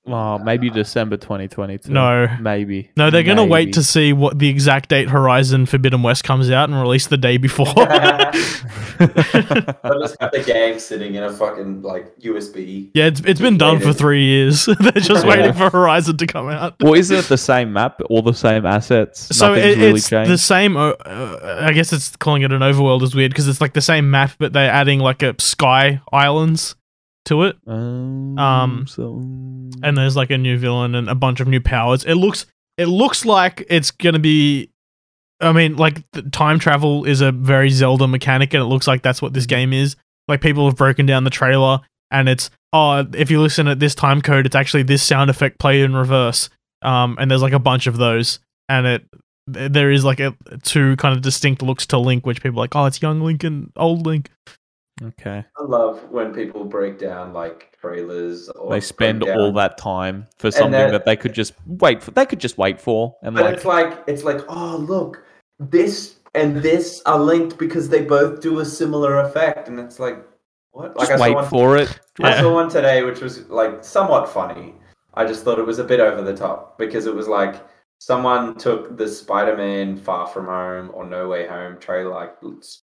[0.08, 1.92] Oh, maybe December 2022.
[1.92, 2.28] no.
[2.40, 2.92] maybe.
[2.96, 6.70] No, they're gonna wait to see what the exact date Horizon Forbidden West comes out
[6.70, 7.66] and release the day before.
[7.80, 8.32] I'll
[10.00, 12.92] just have the game sitting in a fucking like USB.
[12.94, 14.66] yeah, it's it's been done for three years.
[14.66, 15.30] They're just Yeah.
[15.30, 16.76] waiting for Horizon to come out.
[16.82, 18.00] well, isn't it the same map?
[18.10, 19.36] All the same assets?
[19.36, 20.30] So Nothing's it, really it's changed.
[20.32, 20.78] the same.
[20.78, 23.82] Uh, uh, I guess it's calling it an overworld is weird because it's like the
[23.82, 26.76] same map, but they're adding like a sky islands
[27.26, 29.18] to it, Um, um, so,
[29.84, 32.04] and there's like a new villain and a bunch of new powers.
[32.06, 32.46] It looks
[32.78, 34.70] it looks like it's gonna be.
[35.42, 39.02] I mean, like the time travel is a very Zelda mechanic, and it looks like
[39.02, 39.96] that's what this game is.
[40.28, 43.96] Like people have broken down the trailer, and it's oh, if you listen at this
[43.96, 46.50] time code, it's actually this sound effect played in reverse.
[46.82, 49.06] Um, and there's like a bunch of those, and it
[49.48, 52.76] there is like a two kind of distinct looks to Link, which people are like,
[52.76, 54.30] oh, it's young Link and old Link.
[55.04, 55.44] Okay.
[55.58, 60.52] I love when people break down like trailers or They spend all that time for
[60.52, 62.12] something that- that they could just wait for.
[62.12, 65.24] They could just wait for, and But like, it's like it's like, oh look,
[65.60, 70.18] this and this are linked because they both do a similar effect, and it's like,
[70.72, 70.98] what?
[70.98, 72.00] Like just I wait one, for it.
[72.22, 74.76] I saw one today, which was like somewhat funny.
[75.14, 77.56] I just thought it was a bit over the top because it was like
[78.00, 82.42] someone took the Spider-Man Far From Home or No Way Home trailer, like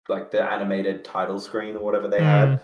[0.09, 2.61] like the animated title screen or whatever they had, mm.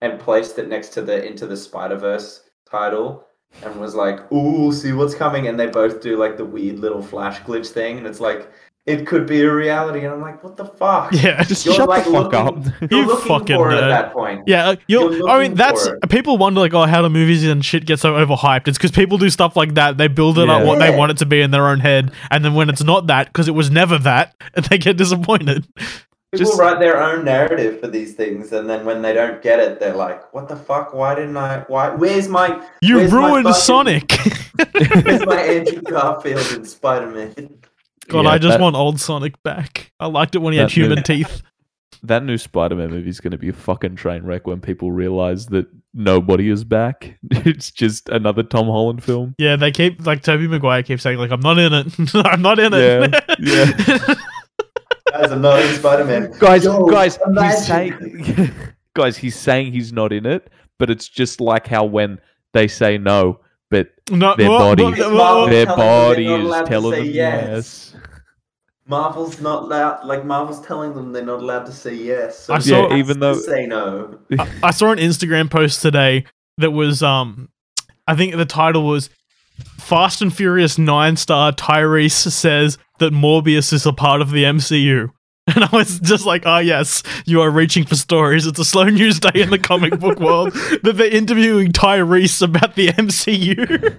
[0.00, 3.26] and placed it next to the Into the Spider Verse title,
[3.64, 7.02] and was like, "Ooh, see what's coming!" And they both do like the weird little
[7.02, 8.50] flash glitch thing, and it's like
[8.86, 11.88] it could be a reality, and I'm like, "What the fuck?" Yeah, Just You're, shut
[11.90, 12.80] like, the fuck looking- up.
[12.90, 13.82] You're You looking fucking for it nerd.
[13.82, 14.44] at that point.
[14.46, 17.84] Yeah, you're, You're I mean, that's people wonder like, oh, how do movies and shit
[17.84, 18.66] get so overhyped?
[18.66, 19.98] It's because people do stuff like that.
[19.98, 20.66] They build it up Yeah.
[20.66, 23.08] what they want it to be in their own head, and then when it's not
[23.08, 24.34] that, because it was never that,
[24.70, 25.66] they get disappointed.
[26.32, 29.60] People Just- write their own narrative for these things, and then when they don't get
[29.60, 30.92] it, they're like, "What the fuck?
[30.92, 31.60] Why didn't I?
[31.68, 31.88] Why?
[31.90, 32.62] Where's my?
[32.82, 34.12] You Where's my ruined fucking- Sonic.
[35.04, 37.34] Where's my Andrew Garfield and Spider Man?"
[38.08, 39.92] God, Yeah, I just that, want old Sonic back.
[40.00, 41.42] I liked it when he had That new- human teeth.
[42.02, 45.46] that new Spider-Man movie is going to be a fucking train wreck when people realize
[45.46, 47.18] that nobody is back.
[47.30, 49.34] It's just another Tom Holland film.
[49.38, 52.14] Yeah, they keep like Tobey Maguire keeps saying like, I'm not in it.
[52.14, 53.14] I'm not in it.
[53.40, 54.14] Yeah,
[55.18, 58.50] As a not in Spider Man, guys, Yo, guys, he's saying,
[58.94, 62.20] guys, he's saying he's not in it, but it's just like how when
[62.52, 63.40] they say no,
[63.70, 67.14] but no, Their whoa, body- whoa, It's whoa, their body is telling them yes.
[67.94, 67.94] yes.
[68.86, 70.04] Marvel's not allowed.
[70.06, 72.38] Like Marvel's telling them they're not allowed to say yes.
[72.38, 74.18] So I saw- has even though- say no.
[74.38, 76.24] I, I saw an Instagram post today
[76.56, 77.48] that was um
[78.06, 79.10] I think the title was
[79.76, 85.10] Fast and Furious 9 star Tyrese says that Morbius is a part of the MCU.
[85.54, 88.46] And I was just like, oh, yes, you are reaching for stories.
[88.46, 90.52] It's a slow news day in the comic book world
[90.82, 93.96] that they're interviewing Tyrese about the MCU.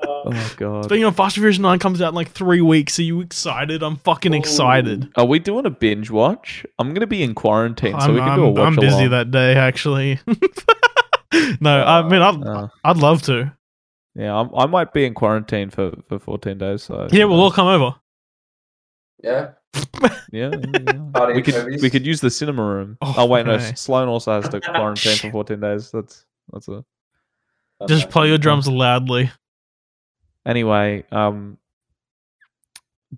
[0.00, 0.84] Oh god.
[0.84, 2.98] Speaking of Fast and Furious 9 comes out in like three weeks.
[2.98, 3.82] Are you excited?
[3.82, 5.10] I'm fucking excited.
[5.16, 6.64] Are we doing a binge watch?
[6.78, 8.96] I'm gonna be in quarantine, so I'm, we can I'm, do a watch I'm busy
[9.04, 9.10] along.
[9.10, 10.18] that day, actually.
[11.60, 13.52] no, I mean, I'd, Uh, I'd love to.
[14.18, 16.82] Yeah, I'm, I might be in quarantine for, for 14 days.
[16.82, 17.94] So Yeah, we'll all come over.
[19.22, 19.50] Yeah.
[20.32, 21.26] yeah, yeah.
[21.32, 21.82] We could Coby's.
[21.82, 22.98] we could use the cinema room.
[23.00, 23.74] Oh, Oh, wait, no, okay.
[23.76, 25.90] Sloan also has to quarantine for 14 days.
[25.92, 26.84] That's that's a
[27.86, 29.30] Just play your drums loudly.
[30.44, 31.04] anyway.
[31.12, 31.58] Um,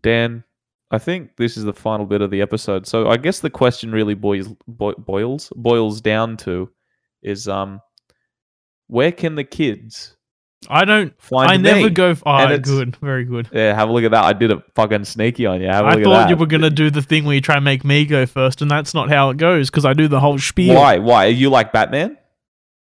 [0.03, 0.45] Dan,
[0.91, 2.87] I think this is the final bit of the episode.
[2.87, 6.71] So I guess the question really boils boi- boils boils down to
[7.23, 7.81] is um,
[8.89, 10.17] where can the kids
[10.69, 11.19] I don't.
[11.21, 11.63] find I me?
[11.63, 12.15] never go.
[12.27, 13.49] Oh, good, very good.
[13.53, 14.25] Yeah, have a look at that.
[14.25, 15.69] I did a fucking sneaky on you.
[15.69, 16.31] Have a I look thought at that.
[16.31, 18.71] you were gonna do the thing where you try and make me go first, and
[18.71, 20.75] that's not how it goes because I do the whole spiel.
[20.75, 20.99] Why?
[20.99, 21.27] Why?
[21.27, 22.19] Are you like Batman?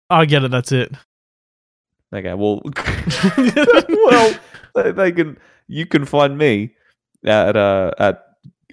[0.10, 0.52] I get it.
[0.52, 0.91] That's it.
[2.14, 2.62] Okay, well,
[3.38, 4.40] well,
[4.76, 5.38] they, they can.
[5.68, 6.74] You can find me
[7.24, 8.24] at uh at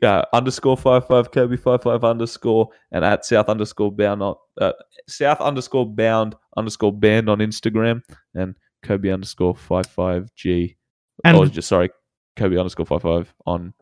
[0.03, 4.73] uh, underscore five five Coby five five underscore and at South underscore bound on uh,
[5.07, 8.03] South underscore bound underscore band on Instagram
[8.35, 8.55] and
[8.87, 10.77] Coby underscore five five G.
[11.25, 11.91] And- oh, just sorry,
[12.37, 13.75] Coby underscore five five on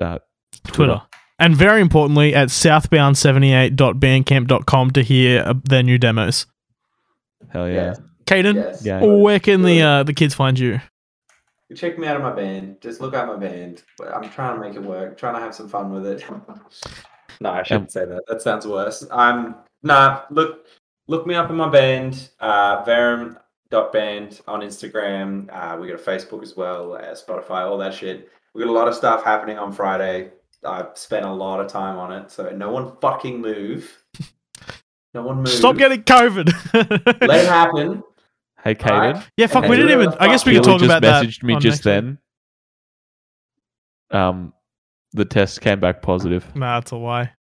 [0.00, 0.18] uh,
[0.66, 1.02] Twitter.
[1.38, 6.46] And very importantly, at southbound78.bandcamp.com to hear uh, their new demos.
[7.48, 7.74] Hell yeah.
[7.74, 8.00] Yes.
[8.24, 8.82] Kaden, yes.
[8.84, 9.04] Yeah.
[9.04, 10.80] where can the uh, the kids find you?
[11.74, 12.80] Check me out on my band.
[12.80, 13.82] Just look out my band.
[14.14, 15.18] I'm trying to make it work.
[15.18, 16.24] Trying to have some fun with it.
[17.40, 18.22] no, I shouldn't say that.
[18.28, 19.04] That sounds worse.
[19.12, 20.22] I'm nah.
[20.30, 20.66] Look,
[21.06, 22.30] look me up in my band.
[22.40, 22.82] Uh,
[23.70, 25.48] Verum.band on Instagram.
[25.52, 28.30] Uh, we got a Facebook as well, uh, Spotify, all that shit.
[28.54, 30.30] We got a lot of stuff happening on Friday.
[30.64, 34.02] I've spent a lot of time on it, so no one fucking move.
[35.14, 35.48] No one move.
[35.48, 36.52] Stop getting COVID.
[37.26, 38.02] Let it happen.
[38.62, 38.90] Hey, Kaden.
[38.90, 39.26] Alright.
[39.38, 39.62] yeah, fuck.
[39.64, 40.12] And We didn't even.
[40.20, 41.24] I guess we could talk just about that.
[41.24, 42.18] Just messaged me on just next week.
[44.10, 44.20] then.
[44.20, 44.52] Um,
[45.14, 46.54] the test came back positive.
[46.54, 47.32] Nah, it's a lie.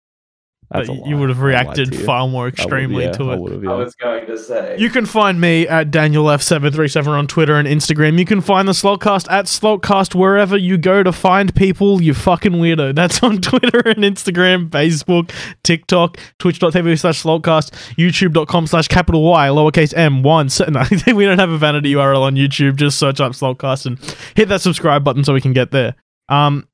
[0.70, 3.38] That's But you would have reacted far more I would- extremely yeah, to it.
[3.40, 4.76] would have, I was going to say.
[4.78, 8.18] You can find me at DanielF737 on Twitter and Instagram.
[8.18, 12.14] You can find the Slalt Cast at slaltcast wherever you go to find people, you
[12.14, 12.94] fucking weirdo.
[13.04, 15.30] That's on Twitter and Instagram, Facebook,
[15.62, 20.48] TikTok, twitch.tv slash slaltcast, youtube.com slash capital Y, lowercase m, one.
[20.48, 20.82] Se- no,
[21.14, 22.76] we don't have a vanity URL on YouTube.
[22.76, 23.98] Just search up Slalt Cast and
[24.34, 25.94] hit that subscribe button so we can get there.
[26.28, 26.66] Um,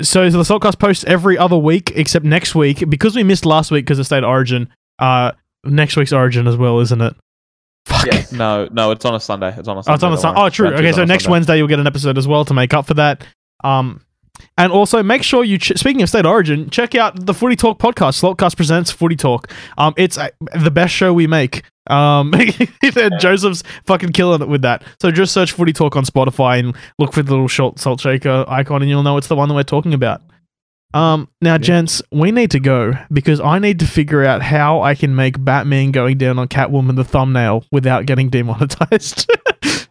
[0.00, 3.70] so the Slalt Cast posts every other week except next week because we missed last
[3.70, 4.68] week because of State Origin.
[4.98, 5.32] Uh,
[5.64, 7.14] next week's Origin as well, isn't it?
[7.86, 8.06] Fuck.
[8.06, 8.32] Yes.
[8.32, 9.54] No, no, it's on a Sunday.
[9.56, 9.94] It's on a Oh, Sunday.
[9.94, 10.34] it's on the don't sun.
[10.38, 10.68] Oh, true.
[10.68, 11.32] Okay, so next Sunday.
[11.32, 13.26] Wednesday you'll get an episode as well to make up for that.
[13.64, 14.00] Um,
[14.56, 15.58] and also make sure you.
[15.58, 18.16] Ch- speaking of State Origin, check out the Footy Talk podcast.
[18.16, 19.50] Slalt Cast presents Footy Talk.
[19.78, 21.62] Um, it's uh, the best show we make.
[21.88, 22.32] Um,
[23.20, 24.84] Joseph's fucking killing it with that.
[25.00, 28.44] So just search Footy Talk on Spotify and look for the little short salt shaker
[28.48, 30.22] icon, and you'll know it's the one that we're talking about.
[30.94, 34.94] Um, now, gents, we need to go because I need to figure out how I
[34.94, 39.30] can make Batman going down on Catwoman the thumbnail without getting demonetized.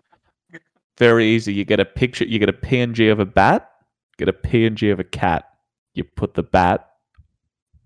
[0.98, 1.54] Very easy.
[1.54, 2.26] You get a picture.
[2.26, 3.71] You get a PNG of a bat.
[4.22, 5.46] Get a PNG of a cat.
[5.96, 6.92] You put the bat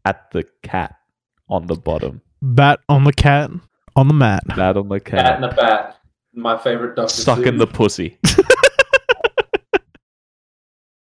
[0.04, 0.98] at the cat
[1.48, 2.22] on the bottom.
[2.42, 3.52] Bat on the cat
[3.96, 4.44] on the mat.
[4.54, 5.36] Bat on the Cat cat.
[5.38, 5.98] and a bat.
[6.34, 8.18] My favorite Doctor Sucking in the pussy.